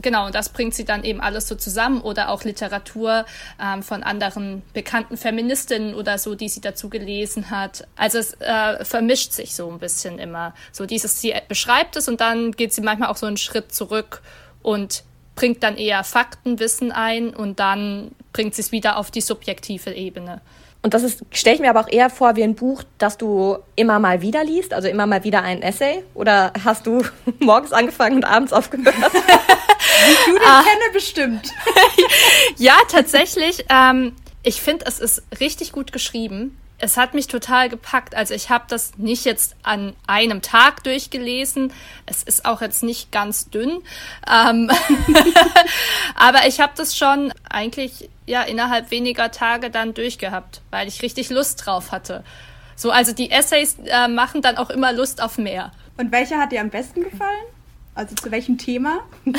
Genau, 0.02 0.26
und 0.26 0.36
das 0.36 0.50
bringt 0.50 0.74
sie 0.76 0.84
dann 0.84 1.04
eben 1.04 1.22
alles 1.22 1.48
so 1.48 1.56
zusammen 1.56 2.02
oder 2.02 2.30
auch 2.30 2.44
Literatur 2.44 3.26
ähm, 3.62 3.82
von 3.82 4.04
anderen 4.04 4.62
bekannten 4.74 5.16
Feministinnen 5.16 5.96
oder 5.96 6.18
so, 6.18 6.36
die 6.36 6.50
sie 6.50 6.60
dazu 6.60 6.90
gelesen 6.90 7.50
hat. 7.50 7.88
Also 7.96 8.18
es 8.18 8.34
äh, 8.42 8.84
vermischt 8.84 9.32
sich 9.32 9.56
so 9.56 9.70
ein 9.72 9.80
bisschen 9.80 10.20
immer. 10.20 10.54
So 10.72 10.86
dieses, 10.86 11.22
sie 11.22 11.34
beschreibt 11.48 11.96
es 11.96 12.10
und 12.10 12.20
dann 12.20 12.52
geht 12.52 12.74
sie 12.74 12.82
manchmal 12.82 13.10
auch 13.10 13.18
so 13.18 13.26
einen 13.26 13.38
Schritt 13.38 13.74
zurück 13.74 14.22
und 14.65 15.04
bringt 15.36 15.62
dann 15.62 15.78
eher 15.78 16.04
Faktenwissen 16.04 16.91
ein 16.91 17.30
und 17.30 17.60
dann 17.60 18.12
bringt 18.34 18.56
sie 18.56 18.62
es 18.62 18.71
wieder 18.71 18.97
auf 18.97 19.12
die 19.12 19.21
subjektive 19.21 19.93
Ebene. 19.93 20.41
Und 20.82 20.93
das 20.93 21.04
ist, 21.04 21.23
stelle 21.32 21.56
ich 21.56 21.62
mir 21.62 21.69
aber 21.69 21.82
auch 21.82 21.91
eher 21.91 22.10
vor 22.10 22.36
wie 22.36 22.43
ein 22.43 22.56
Buch, 22.56 22.84
das 22.97 23.17
du 23.17 23.58
immer 23.75 23.99
mal 23.99 24.21
wieder 24.21 24.43
liest, 24.43 24.73
also 24.73 24.88
immer 24.88 25.06
mal 25.06 25.23
wieder 25.23 25.43
ein 25.43 25.62
Essay? 25.62 26.04
Oder 26.15 26.51
hast 26.63 26.88
du 26.88 27.04
morgens 27.39 27.73
angefangen 27.73 28.15
und 28.15 28.25
abends 28.25 28.54
aufgehört? 28.54 28.95
ich 28.95 30.28
Judith 30.28 30.41
ah. 30.47 30.63
kenne 30.63 30.93
bestimmt. 30.93 31.51
ja, 32.58 32.78
tatsächlich. 32.89 33.65
Ähm, 33.69 34.13
ich 34.41 34.62
finde, 34.62 34.86
es 34.88 34.99
ist 34.99 35.23
richtig 35.39 35.71
gut 35.71 35.91
geschrieben 35.91 36.58
es 36.78 36.98
hat 36.98 37.14
mich 37.14 37.28
total 37.28 37.70
gepackt. 37.70 38.16
Also 38.16 38.34
ich 38.34 38.50
habe 38.50 38.66
das 38.68 38.98
nicht 38.98 39.26
jetzt 39.26 39.56
an 39.64 39.96
einem 40.08 40.42
Tag 40.42 40.84
durchgelesen. 40.84 41.72
Es 42.06 42.24
ist 42.24 42.46
auch 42.46 42.62
jetzt 42.62 42.84
nicht 42.84 43.12
ganz 43.12 43.50
dünn. 43.50 43.82
Ähm 44.30 44.70
Aber 46.16 46.48
ich 46.48 46.60
habe 46.60 46.74
das 46.76 46.98
schon 46.98 47.34
eigentlich 47.50 48.10
ja 48.26 48.42
innerhalb 48.42 48.92
weniger 48.92 49.32
Tage 49.32 49.70
dann 49.70 49.94
durchgehabt, 49.94 50.62
weil 50.72 50.88
ich 50.88 51.02
richtig 51.02 51.30
Lust 51.30 51.66
drauf 51.66 51.92
hatte. 51.92 52.24
So, 52.76 52.92
also 52.92 53.14
die 53.14 53.32
Essays 53.32 53.78
äh, 53.86 54.08
machen 54.08 54.42
dann 54.42 54.58
auch 54.58 54.70
immer 54.70 54.92
Lust 54.92 55.22
auf 55.22 55.38
mehr. 55.38 55.72
Und 55.98 56.12
welche 56.12 56.38
hat 56.38 56.52
dir 56.52 56.60
am 56.60 56.70
besten 56.70 57.04
gefallen? 57.04 57.46
Also 57.94 58.16
zu 58.16 58.30
welchem 58.30 58.58
Thema? 58.58 59.00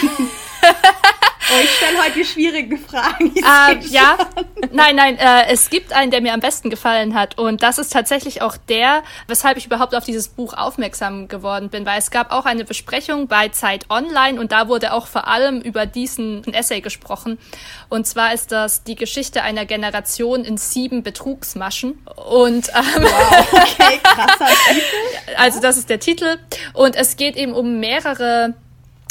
Oh, 1.48 1.60
ich 1.62 1.70
stelle 1.70 2.02
heute 2.02 2.14
die 2.14 2.24
schwierigen 2.24 2.76
Fragen. 2.78 3.32
Äh, 3.36 3.78
ja, 3.86 4.18
nein, 4.72 4.96
nein, 4.96 5.16
äh, 5.18 5.46
es 5.48 5.70
gibt 5.70 5.92
einen, 5.92 6.10
der 6.10 6.20
mir 6.20 6.34
am 6.34 6.40
besten 6.40 6.70
gefallen 6.70 7.14
hat. 7.14 7.38
Und 7.38 7.62
das 7.62 7.78
ist 7.78 7.92
tatsächlich 7.92 8.42
auch 8.42 8.56
der, 8.56 9.04
weshalb 9.28 9.56
ich 9.56 9.66
überhaupt 9.66 9.94
auf 9.94 10.04
dieses 10.04 10.28
Buch 10.28 10.54
aufmerksam 10.54 11.28
geworden 11.28 11.68
bin, 11.68 11.86
weil 11.86 11.98
es 11.98 12.10
gab 12.10 12.32
auch 12.32 12.46
eine 12.46 12.64
Besprechung 12.64 13.28
bei 13.28 13.48
Zeit 13.48 13.88
Online 13.90 14.40
und 14.40 14.50
da 14.50 14.66
wurde 14.66 14.92
auch 14.92 15.06
vor 15.06 15.28
allem 15.28 15.60
über 15.60 15.86
diesen 15.86 16.42
Essay 16.52 16.80
gesprochen. 16.80 17.38
Und 17.88 18.06
zwar 18.06 18.34
ist 18.34 18.50
das 18.50 18.82
die 18.82 18.96
Geschichte 18.96 19.42
einer 19.42 19.66
Generation 19.66 20.44
in 20.44 20.56
sieben 20.56 21.04
Betrugsmaschen. 21.04 21.92
Und 22.16 22.68
ähm, 22.70 23.02
wow, 23.02 23.52
okay, 23.52 24.00
krasser 24.02 24.52
Titel. 24.68 24.82
Also 25.36 25.60
das 25.60 25.76
ist 25.76 25.90
der 25.90 26.00
Titel. 26.00 26.38
Und 26.72 26.96
es 26.96 27.16
geht 27.16 27.36
eben 27.36 27.52
um 27.52 27.78
mehrere 27.78 28.54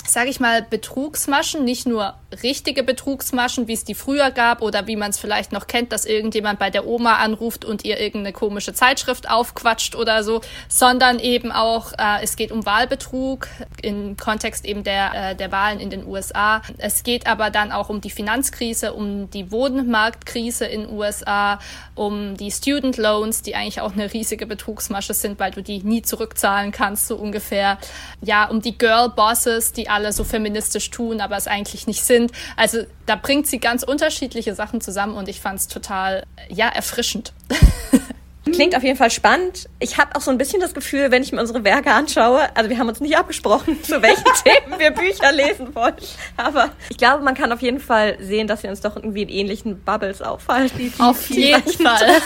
sage 0.07 0.29
ich 0.29 0.39
mal, 0.39 0.61
Betrugsmaschen, 0.61 1.63
nicht 1.63 1.87
nur 1.87 2.15
richtige 2.43 2.83
Betrugsmaschen, 2.83 3.67
wie 3.67 3.73
es 3.73 3.83
die 3.83 3.95
früher 3.95 4.31
gab 4.31 4.61
oder 4.61 4.87
wie 4.87 4.95
man 4.95 5.11
es 5.11 5.17
vielleicht 5.17 5.51
noch 5.51 5.67
kennt, 5.67 5.91
dass 5.91 6.05
irgendjemand 6.05 6.59
bei 6.59 6.69
der 6.69 6.85
Oma 6.85 7.17
anruft 7.17 7.65
und 7.65 7.85
ihr 7.85 7.99
irgendeine 7.99 8.33
komische 8.33 8.73
Zeitschrift 8.73 9.29
aufquatscht 9.29 9.95
oder 9.95 10.23
so, 10.23 10.41
sondern 10.67 11.19
eben 11.19 11.51
auch, 11.51 11.93
äh, 11.93 12.23
es 12.23 12.35
geht 12.35 12.51
um 12.51 12.65
Wahlbetrug 12.65 13.47
im 13.81 14.17
Kontext 14.17 14.65
eben 14.65 14.83
der, 14.83 15.31
äh, 15.31 15.35
der 15.35 15.51
Wahlen 15.51 15.79
in 15.79 15.89
den 15.89 16.05
USA. 16.05 16.61
Es 16.77 17.03
geht 17.03 17.27
aber 17.27 17.49
dann 17.49 17.71
auch 17.71 17.89
um 17.89 18.01
die 18.01 18.09
Finanzkrise, 18.09 18.93
um 18.93 19.29
die 19.29 19.51
Wohnmarktkrise 19.51 20.65
in 20.65 20.81
den 20.81 20.89
USA, 20.91 21.59
um 21.95 22.37
die 22.37 22.51
Student 22.51 22.97
Loans, 22.97 23.41
die 23.41 23.55
eigentlich 23.55 23.81
auch 23.81 23.93
eine 23.93 24.13
riesige 24.13 24.45
Betrugsmasche 24.45 25.13
sind, 25.13 25.39
weil 25.39 25.51
du 25.51 25.63
die 25.63 25.83
nie 25.83 26.01
zurückzahlen 26.01 26.71
kannst, 26.71 27.07
so 27.07 27.15
ungefähr. 27.15 27.77
Ja, 28.21 28.45
um 28.45 28.61
die 28.61 28.77
Girl 28.77 29.09
Bosses, 29.09 29.71
die 29.73 29.89
alle 29.95 30.11
so 30.11 30.23
feministisch 30.23 30.89
tun, 30.91 31.21
aber 31.21 31.37
es 31.37 31.47
eigentlich 31.47 31.87
nicht 31.87 32.03
sind. 32.03 32.31
Also 32.57 32.79
da 33.05 33.15
bringt 33.15 33.47
sie 33.47 33.59
ganz 33.59 33.83
unterschiedliche 33.83 34.53
Sachen 34.53 34.81
zusammen 34.81 35.15
und 35.15 35.29
ich 35.29 35.39
fand 35.39 35.59
es 35.59 35.67
total, 35.67 36.23
ja, 36.49 36.67
erfrischend. 36.67 37.33
Klingt 38.53 38.75
auf 38.75 38.83
jeden 38.83 38.97
Fall 38.97 39.09
spannend. 39.09 39.67
Ich 39.79 39.97
habe 39.97 40.15
auch 40.15 40.21
so 40.21 40.29
ein 40.29 40.37
bisschen 40.37 40.61
das 40.61 40.75
Gefühl, 40.75 41.09
wenn 41.09 41.23
ich 41.23 41.31
mir 41.31 41.41
unsere 41.41 41.63
Werke 41.63 41.91
anschaue, 41.91 42.55
also 42.55 42.69
wir 42.69 42.77
haben 42.77 42.87
uns 42.87 42.99
nicht 42.99 43.17
abgesprochen, 43.17 43.81
zu 43.83 44.01
welchen 44.01 44.23
Themen 44.43 44.79
wir 44.79 44.91
Bücher 44.91 45.31
lesen 45.31 45.73
wollen. 45.73 45.95
Aber 46.37 46.69
ich 46.89 46.97
glaube, 46.97 47.23
man 47.23 47.33
kann 47.33 47.51
auf 47.51 47.61
jeden 47.61 47.79
Fall 47.79 48.17
sehen, 48.19 48.47
dass 48.47 48.61
wir 48.61 48.69
uns 48.69 48.81
doch 48.81 48.95
irgendwie 48.97 49.23
in 49.23 49.29
ähnlichen 49.29 49.81
Bubbles 49.81 50.21
aufhalten. 50.21 50.93
Auf 50.99 51.27
jeden 51.29 51.63
Fall. 51.63 52.21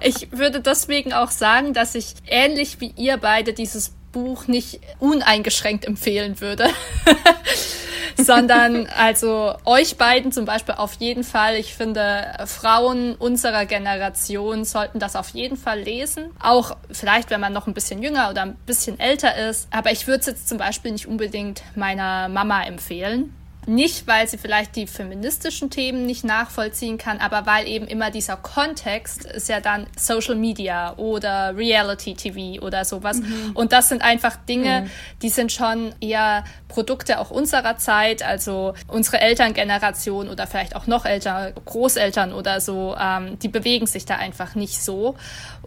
Ich 0.00 0.32
würde 0.32 0.60
deswegen 0.60 1.12
auch 1.12 1.30
sagen, 1.30 1.72
dass 1.72 1.94
ich 1.94 2.14
ähnlich 2.26 2.80
wie 2.80 2.92
ihr 2.96 3.16
beide 3.16 3.52
dieses 3.52 3.92
Buch 4.14 4.46
nicht 4.46 4.80
uneingeschränkt 4.98 5.84
empfehlen 5.84 6.40
würde. 6.40 6.68
sondern 8.16 8.86
also 8.86 9.54
euch 9.64 9.96
beiden 9.96 10.32
zum 10.32 10.44
Beispiel 10.44 10.74
auf 10.76 10.94
jeden 10.94 11.24
Fall. 11.24 11.56
Ich 11.56 11.74
finde, 11.74 12.34
Frauen 12.46 13.14
unserer 13.16 13.66
Generation 13.66 14.64
sollten 14.64 14.98
das 14.98 15.16
auf 15.16 15.30
jeden 15.30 15.56
Fall 15.56 15.80
lesen. 15.80 16.30
Auch 16.40 16.76
vielleicht, 16.90 17.30
wenn 17.30 17.40
man 17.40 17.52
noch 17.52 17.66
ein 17.66 17.74
bisschen 17.74 18.02
jünger 18.02 18.30
oder 18.30 18.42
ein 18.42 18.56
bisschen 18.66 18.98
älter 18.98 19.36
ist. 19.36 19.68
Aber 19.70 19.92
ich 19.92 20.06
würde 20.06 20.20
es 20.20 20.26
jetzt 20.26 20.48
zum 20.48 20.58
Beispiel 20.58 20.92
nicht 20.92 21.06
unbedingt 21.06 21.62
meiner 21.74 22.28
Mama 22.28 22.62
empfehlen. 22.62 23.34
Nicht, 23.66 24.06
weil 24.06 24.28
sie 24.28 24.38
vielleicht 24.38 24.76
die 24.76 24.86
feministischen 24.86 25.70
Themen 25.70 26.06
nicht 26.06 26.24
nachvollziehen 26.24 26.98
kann, 26.98 27.18
aber 27.18 27.46
weil 27.46 27.66
eben 27.66 27.86
immer 27.86 28.10
dieser 28.10 28.36
Kontext 28.36 29.24
ist 29.24 29.48
ja 29.48 29.60
dann 29.60 29.86
Social 29.98 30.34
Media 30.34 30.96
oder 30.96 31.56
Reality 31.56 32.14
TV 32.14 32.62
oder 32.64 32.84
sowas. 32.84 33.18
Mhm. 33.18 33.52
Und 33.54 33.72
das 33.72 33.88
sind 33.88 34.02
einfach 34.02 34.36
Dinge, 34.36 34.82
mhm. 34.82 34.90
die 35.22 35.28
sind 35.28 35.52
schon 35.52 35.94
eher 36.00 36.44
Produkte 36.68 37.20
auch 37.20 37.30
unserer 37.30 37.76
Zeit, 37.78 38.22
also 38.22 38.74
unsere 38.88 39.20
Elterngeneration 39.20 40.28
oder 40.28 40.46
vielleicht 40.46 40.74
auch 40.74 40.86
noch 40.86 41.04
älter, 41.04 41.52
Großeltern 41.64 42.32
oder 42.32 42.60
so, 42.60 42.96
ähm, 43.00 43.38
die 43.38 43.48
bewegen 43.48 43.86
sich 43.86 44.04
da 44.04 44.16
einfach 44.16 44.54
nicht 44.54 44.82
so. 44.82 45.14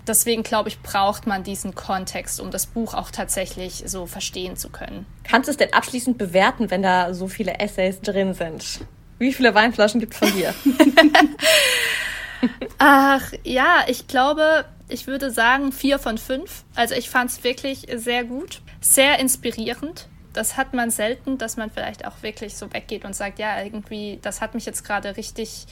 Deswegen 0.06 0.44
glaube 0.44 0.70
ich, 0.70 0.82
braucht 0.82 1.28
man 1.28 1.44
diesen 1.44 1.76
Kontext, 1.76 2.40
um 2.40 2.52
das 2.52 2.66
Buch 2.66 2.94
auch 2.94 3.12
tatsächlich 3.12 3.84
so 3.86 4.06
verstehen 4.06 4.56
zu 4.56 4.70
können. 4.70 5.06
Kannst 5.24 5.48
du 5.48 5.52
es 5.52 5.58
denn 5.58 5.74
abschließend 5.74 6.18
bewerten, 6.18 6.72
wenn 6.72 6.82
da 6.82 7.14
so 7.14 7.28
viele 7.28 7.60
Essays 7.60 7.87
drin 7.92 8.34
sind? 8.34 8.82
Wie 9.20 9.34
viele 9.34 9.56
Weinflaschen 9.56 10.00
gibt 10.00 10.14
es 10.14 10.20
von 10.20 10.32
dir? 10.32 10.54
Ach 12.78 13.34
ja, 13.44 13.84
ich 13.88 14.08
glaube, 14.08 14.66
ich 14.90 15.08
würde 15.08 15.32
sagen 15.32 15.72
vier 15.72 15.98
von 15.98 16.18
fünf. 16.18 16.64
Also 16.76 16.96
ich 16.96 17.10
fand 17.10 17.32
es 17.32 17.44
wirklich 17.44 17.88
sehr 17.96 18.24
gut, 18.24 18.62
sehr 18.80 19.20
inspirierend 19.20 20.08
Das 20.38 20.56
hat 20.56 20.76
man 20.76 20.92
selten, 20.92 21.40
dass 21.40 21.58
man 21.58 21.72
vielleicht 21.72 22.06
auch 22.06 22.22
wirklich 22.22 22.56
so 22.56 22.72
weggeht 22.72 23.06
und 23.06 23.16
sagt, 23.16 23.40
ja, 23.40 23.60
irgendwie, 23.64 24.20
das 24.22 24.40
hat 24.40 24.54
mich 24.54 24.68
jetzt 24.68 24.84
gerade 24.84 25.18
richtig 25.18 25.66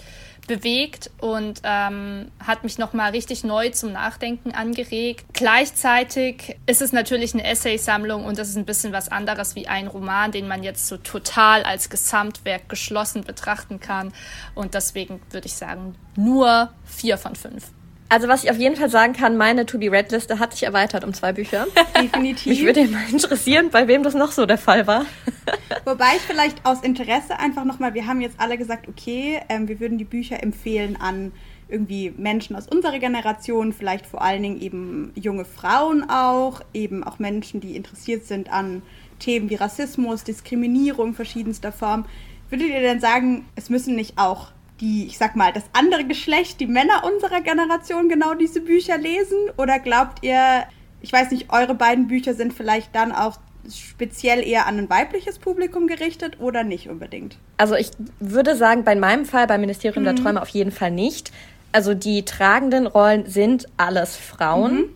bewegt 0.48 1.12
und 1.20 1.62
ähm, 1.64 2.32
hat 2.40 2.64
mich 2.64 2.80
nochmal 2.80 3.12
richtig 3.12 3.44
neu 3.44 3.70
zum 3.70 3.92
Nachdenken 3.92 4.54
angeregt. 4.54 5.26
Gleichzeitig 5.34 6.58
ist 6.66 6.82
es 6.82 6.92
natürlich 6.94 7.36
eine 7.36 7.46
Essaysammlung 7.46 8.26
und 8.26 8.40
das 8.40 8.50
ist 8.50 8.58
ein 8.58 8.66
bisschen 8.66 8.92
was 8.92 9.10
anderes 9.10 9.56
wie 9.56 9.68
ein 9.68 9.86
Roman, 9.86 10.32
den 10.32 10.48
man 10.48 10.64
jetzt 10.64 10.88
so 10.88 10.98
total 10.98 11.62
als 11.62 11.92
Gesamtwerk 11.92 12.68
geschlossen 12.68 13.24
betrachten 13.24 13.80
kann. 13.80 14.14
Und 14.56 14.74
deswegen 14.74 15.22
würde 15.30 15.46
ich 15.46 15.54
sagen, 15.54 15.96
nur 16.16 16.72
vier 16.86 17.20
von 17.20 17.36
fünf. 17.36 17.75
Also 18.08 18.28
was 18.28 18.44
ich 18.44 18.52
auf 18.52 18.58
jeden 18.58 18.76
Fall 18.76 18.90
sagen 18.90 19.14
kann, 19.14 19.36
meine 19.36 19.66
To-Be-Read-Liste 19.66 20.38
hat 20.38 20.54
sich 20.54 20.64
erweitert 20.64 21.04
um 21.04 21.14
zwei 21.14 21.34
Bücher. 21.34 21.66
Definitiv. 22.02 22.48
Mich 22.48 22.64
würde 22.64 22.86
mal 22.88 23.10
interessieren, 23.10 23.70
bei 23.72 23.88
wem 23.88 24.04
das 24.04 24.14
noch 24.14 24.32
so 24.32 24.46
der 24.46 24.60
Fall 24.60 24.86
war. 24.86 25.06
Wobei 25.86 26.16
ich 26.16 26.22
vielleicht 26.22 26.66
aus 26.66 26.82
Interesse 26.82 27.40
einfach 27.40 27.66
nochmal, 27.66 27.96
wir 27.96 28.06
haben 28.06 28.22
jetzt 28.22 28.40
alle 28.40 28.58
gesagt, 28.58 28.88
okay, 28.88 29.42
ähm, 29.50 29.68
wir 29.68 29.80
würden 29.80 29.98
die 29.98 30.06
Bücher 30.06 30.42
empfehlen 30.44 30.98
an 31.00 31.32
irgendwie 31.68 32.14
Menschen 32.16 32.56
aus 32.56 32.68
unserer 32.68 33.00
Generation, 33.00 33.74
vielleicht 33.74 34.06
vor 34.06 34.22
allen 34.22 34.44
Dingen 34.44 34.62
eben 34.62 35.12
junge 35.16 35.46
Frauen 35.46 36.08
auch, 36.08 36.62
eben 36.74 37.04
auch 37.04 37.18
Menschen, 37.18 37.60
die 37.60 37.76
interessiert 37.76 38.26
sind 38.26 38.52
an 38.52 38.84
Themen 39.18 39.50
wie 39.50 39.56
Rassismus, 39.56 40.24
Diskriminierung 40.24 41.16
verschiedenster 41.16 41.72
Form. 41.72 42.06
Würdet 42.50 42.68
ihr 42.68 42.82
denn 42.82 43.00
sagen, 43.00 43.46
es 43.56 43.72
müssen 43.72 43.96
nicht 43.96 44.20
auch 44.20 44.52
die, 44.82 45.06
ich 45.06 45.18
sag 45.18 45.36
mal, 45.36 45.54
das 45.54 45.64
andere 45.74 46.04
Geschlecht, 46.06 46.60
die 46.60 46.68
Männer 46.68 47.04
unserer 47.04 47.42
Generation 47.42 48.10
genau 48.10 48.34
diese 48.34 48.62
Bücher 48.62 48.98
lesen? 48.98 49.38
Oder 49.58 49.80
glaubt 49.80 50.24
ihr, 50.24 50.66
ich 51.02 51.14
weiß 51.14 51.32
nicht, 51.32 51.52
eure 51.52 51.76
beiden 51.76 52.08
Bücher 52.08 52.34
sind 52.34 52.54
vielleicht 52.54 52.96
dann 52.96 53.12
auch 53.12 53.40
speziell 53.74 54.46
eher 54.46 54.68
an 54.68 54.78
ein 54.78 54.90
weibliches 54.90 55.40
Publikum 55.40 55.88
gerichtet 55.88 56.40
oder 56.40 56.64
nicht 56.64 56.90
unbedingt? 56.90 57.38
Also 57.58 57.76
ich 57.76 57.92
würde 58.20 58.56
sagen, 58.56 58.84
bei 58.84 58.96
meinem 58.96 59.26
Fall, 59.26 59.48
beim 59.48 59.62
Ministerium 59.62 60.04
mhm. 60.04 60.08
der 60.08 60.16
Träume 60.16 60.42
auf 60.42 60.50
jeden 60.50 60.72
Fall 60.72 60.92
nicht. 60.92 61.32
Also 61.72 61.94
die 61.94 62.24
tragenden 62.24 62.88
Rollen 62.88 63.26
sind 63.30 63.68
alles 63.78 64.16
Frauen. 64.18 64.76
Mhm. 64.76 64.90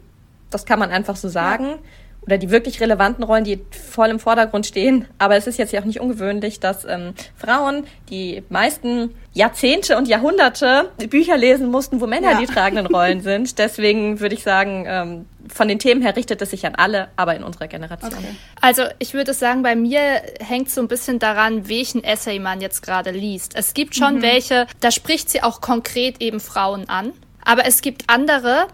Das 0.50 0.66
kann 0.66 0.80
man 0.80 0.92
einfach 0.92 1.16
so 1.16 1.30
sagen. 1.30 1.66
Ja 1.66 1.78
oder 2.30 2.38
die 2.38 2.52
wirklich 2.52 2.80
relevanten 2.80 3.24
Rollen, 3.24 3.44
die 3.44 3.60
voll 3.72 4.10
im 4.10 4.20
Vordergrund 4.20 4.68
stehen. 4.68 5.06
Aber 5.18 5.36
es 5.36 5.48
ist 5.48 5.58
jetzt 5.58 5.74
ja 5.74 5.82
auch 5.82 5.86
nicht 5.86 6.00
ungewöhnlich, 6.00 6.60
dass 6.60 6.86
ähm, 6.86 7.16
Frauen 7.36 7.86
die 8.12 8.44
meisten 8.50 9.16
Jahrzehnte 9.34 9.98
und 9.98 10.08
Jahrhunderte 10.08 10.92
Bücher 11.10 11.38
lesen 11.38 11.72
mussten, 11.72 12.00
wo 12.02 12.06
Männer 12.06 12.34
ja. 12.34 12.40
die 12.40 12.46
tragenden 12.46 12.86
Rollen 12.86 13.22
sind. 13.22 13.58
Deswegen 13.58 14.20
würde 14.20 14.36
ich 14.36 14.44
sagen, 14.44 14.86
ähm, 14.88 15.26
von 15.52 15.68
den 15.68 15.80
Themen 15.80 16.04
her 16.04 16.16
richtet 16.16 16.40
es 16.44 16.52
sich 16.52 16.68
an 16.68 16.76
alle, 16.76 17.08
aber 17.16 17.36
in 17.36 17.44
unserer 17.44 17.68
Generation. 17.68 18.14
Okay. 18.14 18.36
Also 18.62 18.84
ich 19.00 19.16
würde 19.16 19.34
sagen, 19.34 19.64
bei 19.64 19.76
mir 19.76 20.22
hängt 20.40 20.70
so 20.70 20.82
ein 20.82 20.88
bisschen 20.88 21.18
daran, 21.18 21.68
welchen 21.68 22.04
Essay 22.04 22.38
man 22.38 22.62
jetzt 22.62 22.84
gerade 22.84 23.10
liest. 23.10 23.56
Es 23.56 23.74
gibt 23.74 23.96
schon 23.96 24.18
mhm. 24.18 24.22
welche, 24.22 24.68
da 24.82 24.92
spricht 24.92 25.32
sie 25.32 25.42
auch 25.42 25.62
konkret 25.62 26.22
eben 26.22 26.40
Frauen 26.40 26.88
an. 26.88 27.12
Aber 27.44 27.66
es 27.66 27.82
gibt 27.82 28.04
andere, 28.08 28.68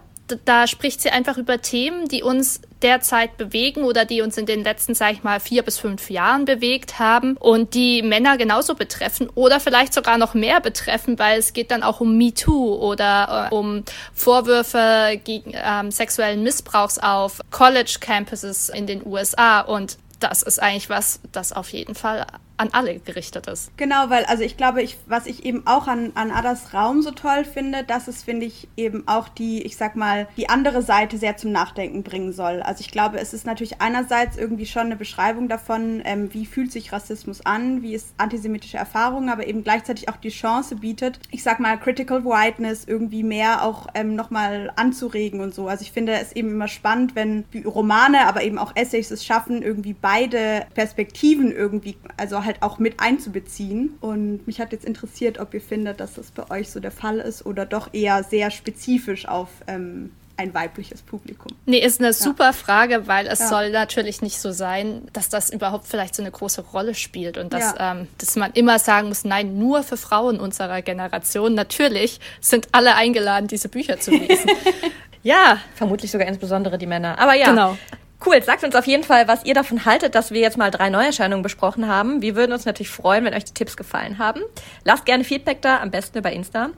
da 0.44 0.66
spricht 0.66 1.00
sie 1.00 1.10
einfach 1.10 1.38
über 1.38 1.60
Themen, 1.60 2.08
die 2.08 2.22
uns 2.22 2.60
derzeit 2.82 3.36
bewegen 3.36 3.84
oder 3.84 4.04
die 4.04 4.20
uns 4.20 4.36
in 4.36 4.46
den 4.46 4.62
letzten, 4.62 4.94
sag 4.94 5.12
ich 5.12 5.22
mal, 5.22 5.40
vier 5.40 5.62
bis 5.62 5.78
fünf 5.78 6.10
Jahren 6.10 6.44
bewegt 6.44 6.98
haben 6.98 7.36
und 7.36 7.74
die 7.74 8.02
Männer 8.02 8.36
genauso 8.36 8.74
betreffen 8.74 9.30
oder 9.34 9.60
vielleicht 9.60 9.94
sogar 9.94 10.18
noch 10.18 10.34
mehr 10.34 10.60
betreffen, 10.60 11.18
weil 11.18 11.38
es 11.38 11.52
geht 11.52 11.70
dann 11.70 11.82
auch 11.82 12.00
um 12.00 12.18
MeToo 12.18 12.74
oder 12.74 13.48
äh, 13.50 13.54
um 13.54 13.84
Vorwürfe 14.14 15.20
gegen 15.24 15.52
ähm, 15.54 15.90
sexuellen 15.90 16.42
Missbrauchs 16.42 16.98
auf 16.98 17.40
College-Campuses 17.50 18.68
in 18.68 18.86
den 18.86 19.06
USA 19.06 19.60
und 19.60 19.98
das 20.20 20.42
ist 20.42 20.60
eigentlich 20.62 20.88
was, 20.88 21.20
das 21.32 21.52
auf 21.52 21.70
jeden 21.70 21.94
Fall 21.94 22.26
an 22.56 22.70
alle 22.72 22.98
gerichtet 22.98 23.46
ist. 23.48 23.76
Genau, 23.76 24.08
weil 24.08 24.24
also 24.24 24.42
ich 24.42 24.56
glaube, 24.56 24.82
ich, 24.82 24.96
was 25.06 25.26
ich 25.26 25.44
eben 25.44 25.66
auch 25.66 25.86
an, 25.86 26.12
an 26.14 26.30
Adas 26.30 26.72
Raum 26.72 27.02
so 27.02 27.10
toll 27.10 27.44
finde, 27.44 27.84
dass 27.84 28.08
es, 28.08 28.22
finde 28.22 28.46
ich, 28.46 28.68
eben 28.76 29.06
auch 29.06 29.28
die, 29.28 29.62
ich 29.62 29.76
sag 29.76 29.96
mal, 29.96 30.28
die 30.36 30.48
andere 30.48 30.82
Seite 30.82 31.18
sehr 31.18 31.36
zum 31.36 31.52
Nachdenken 31.52 32.02
bringen 32.02 32.32
soll. 32.32 32.62
Also 32.62 32.80
ich 32.80 32.90
glaube, 32.90 33.18
es 33.18 33.34
ist 33.34 33.46
natürlich 33.46 33.80
einerseits 33.80 34.36
irgendwie 34.36 34.66
schon 34.66 34.86
eine 34.86 34.96
Beschreibung 34.96 35.48
davon, 35.48 36.02
ähm, 36.04 36.32
wie 36.32 36.46
fühlt 36.46 36.72
sich 36.72 36.92
Rassismus 36.92 37.44
an, 37.44 37.82
wie 37.82 37.94
ist 37.94 38.14
antisemitische 38.18 38.78
Erfahrung, 38.78 39.28
aber 39.28 39.46
eben 39.46 39.62
gleichzeitig 39.62 40.08
auch 40.08 40.16
die 40.16 40.30
Chance 40.30 40.76
bietet, 40.76 41.20
ich 41.30 41.42
sag 41.42 41.60
mal, 41.60 41.78
Critical 41.78 42.24
Whiteness 42.24 42.84
irgendwie 42.86 43.22
mehr 43.22 43.62
auch 43.62 43.86
ähm, 43.94 44.14
nochmal 44.14 44.72
anzuregen 44.76 45.40
und 45.40 45.54
so. 45.54 45.68
Also 45.68 45.82
ich 45.82 45.92
finde 45.92 46.12
es 46.12 46.32
eben 46.32 46.50
immer 46.50 46.68
spannend, 46.68 47.14
wenn 47.14 47.44
Romane, 47.64 48.26
aber 48.26 48.42
eben 48.42 48.58
auch 48.58 48.74
Essays 48.74 49.10
es 49.10 49.24
schaffen, 49.24 49.62
irgendwie 49.62 49.94
beide 49.94 50.66
Perspektiven 50.74 51.52
irgendwie, 51.52 51.96
also 52.16 52.45
halt 52.46 52.62
auch 52.62 52.78
mit 52.78 53.00
einzubeziehen. 53.00 53.96
Und 54.00 54.46
mich 54.46 54.60
hat 54.60 54.72
jetzt 54.72 54.84
interessiert, 54.84 55.38
ob 55.38 55.52
ihr 55.52 55.60
findet, 55.60 56.00
dass 56.00 56.14
das 56.14 56.30
bei 56.30 56.48
euch 56.50 56.70
so 56.70 56.80
der 56.80 56.90
Fall 56.92 57.18
ist 57.18 57.44
oder 57.44 57.66
doch 57.66 57.92
eher 57.92 58.22
sehr 58.22 58.50
spezifisch 58.50 59.28
auf 59.28 59.48
ähm, 59.66 60.10
ein 60.36 60.54
weibliches 60.54 61.02
Publikum? 61.02 61.52
Nee, 61.64 61.78
ist 61.78 62.00
eine 62.00 62.12
super 62.12 62.46
ja. 62.46 62.52
Frage, 62.52 63.06
weil 63.06 63.26
es 63.26 63.38
ja. 63.38 63.48
soll 63.48 63.70
natürlich 63.70 64.22
nicht 64.22 64.38
so 64.38 64.52
sein, 64.52 65.08
dass 65.12 65.28
das 65.28 65.50
überhaupt 65.50 65.86
vielleicht 65.86 66.14
so 66.14 66.22
eine 66.22 66.30
große 66.30 66.62
Rolle 66.62 66.94
spielt 66.94 67.38
und 67.38 67.52
dass, 67.52 67.74
ja. 67.76 67.92
ähm, 67.92 68.08
dass 68.18 68.36
man 68.36 68.52
immer 68.52 68.78
sagen 68.78 69.08
muss, 69.08 69.24
nein, 69.24 69.58
nur 69.58 69.82
für 69.82 69.96
Frauen 69.96 70.38
unserer 70.38 70.82
Generation. 70.82 71.54
Natürlich 71.54 72.20
sind 72.40 72.68
alle 72.72 72.94
eingeladen, 72.94 73.48
diese 73.48 73.68
Bücher 73.68 73.98
zu 73.98 74.10
lesen. 74.10 74.50
ja, 75.22 75.58
vermutlich 75.74 76.10
sogar 76.10 76.28
insbesondere 76.28 76.78
die 76.78 76.86
Männer. 76.86 77.18
Aber 77.18 77.34
ja, 77.34 77.50
genau. 77.50 77.78
Cool, 78.24 78.42
sagt 78.42 78.64
uns 78.64 78.74
auf 78.74 78.86
jeden 78.86 79.04
Fall, 79.04 79.28
was 79.28 79.44
ihr 79.44 79.54
davon 79.54 79.84
haltet, 79.84 80.14
dass 80.14 80.30
wir 80.30 80.40
jetzt 80.40 80.56
mal 80.56 80.70
drei 80.70 80.88
Neuerscheinungen 80.88 81.42
besprochen 81.42 81.86
haben. 81.86 82.22
Wir 82.22 82.34
würden 82.34 82.52
uns 82.52 82.64
natürlich 82.64 82.90
freuen, 82.90 83.24
wenn 83.24 83.34
euch 83.34 83.44
die 83.44 83.54
Tipps 83.54 83.76
gefallen 83.76 84.18
haben. 84.18 84.40
Lasst 84.84 85.04
gerne 85.04 85.22
Feedback 85.22 85.60
da, 85.62 85.80
am 85.80 85.90
besten 85.90 86.18
über 86.18 86.32
Insta. 86.32 86.70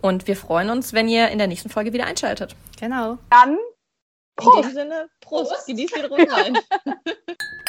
Und 0.00 0.26
wir 0.26 0.36
freuen 0.36 0.70
uns, 0.70 0.92
wenn 0.92 1.08
ihr 1.08 1.28
in 1.28 1.38
der 1.38 1.46
nächsten 1.46 1.70
Folge 1.70 1.92
wieder 1.92 2.06
einschaltet. 2.06 2.54
Genau. 2.78 3.18
Dann 3.30 3.56
Prost. 4.36 4.56
In 4.58 4.62
dem 4.62 4.72
Sinne, 4.72 5.08
Prost. 5.20 5.50
Prost. 5.50 5.66
Genießt 5.66 5.96
den 5.96 6.04
Rotwein. 6.06 6.58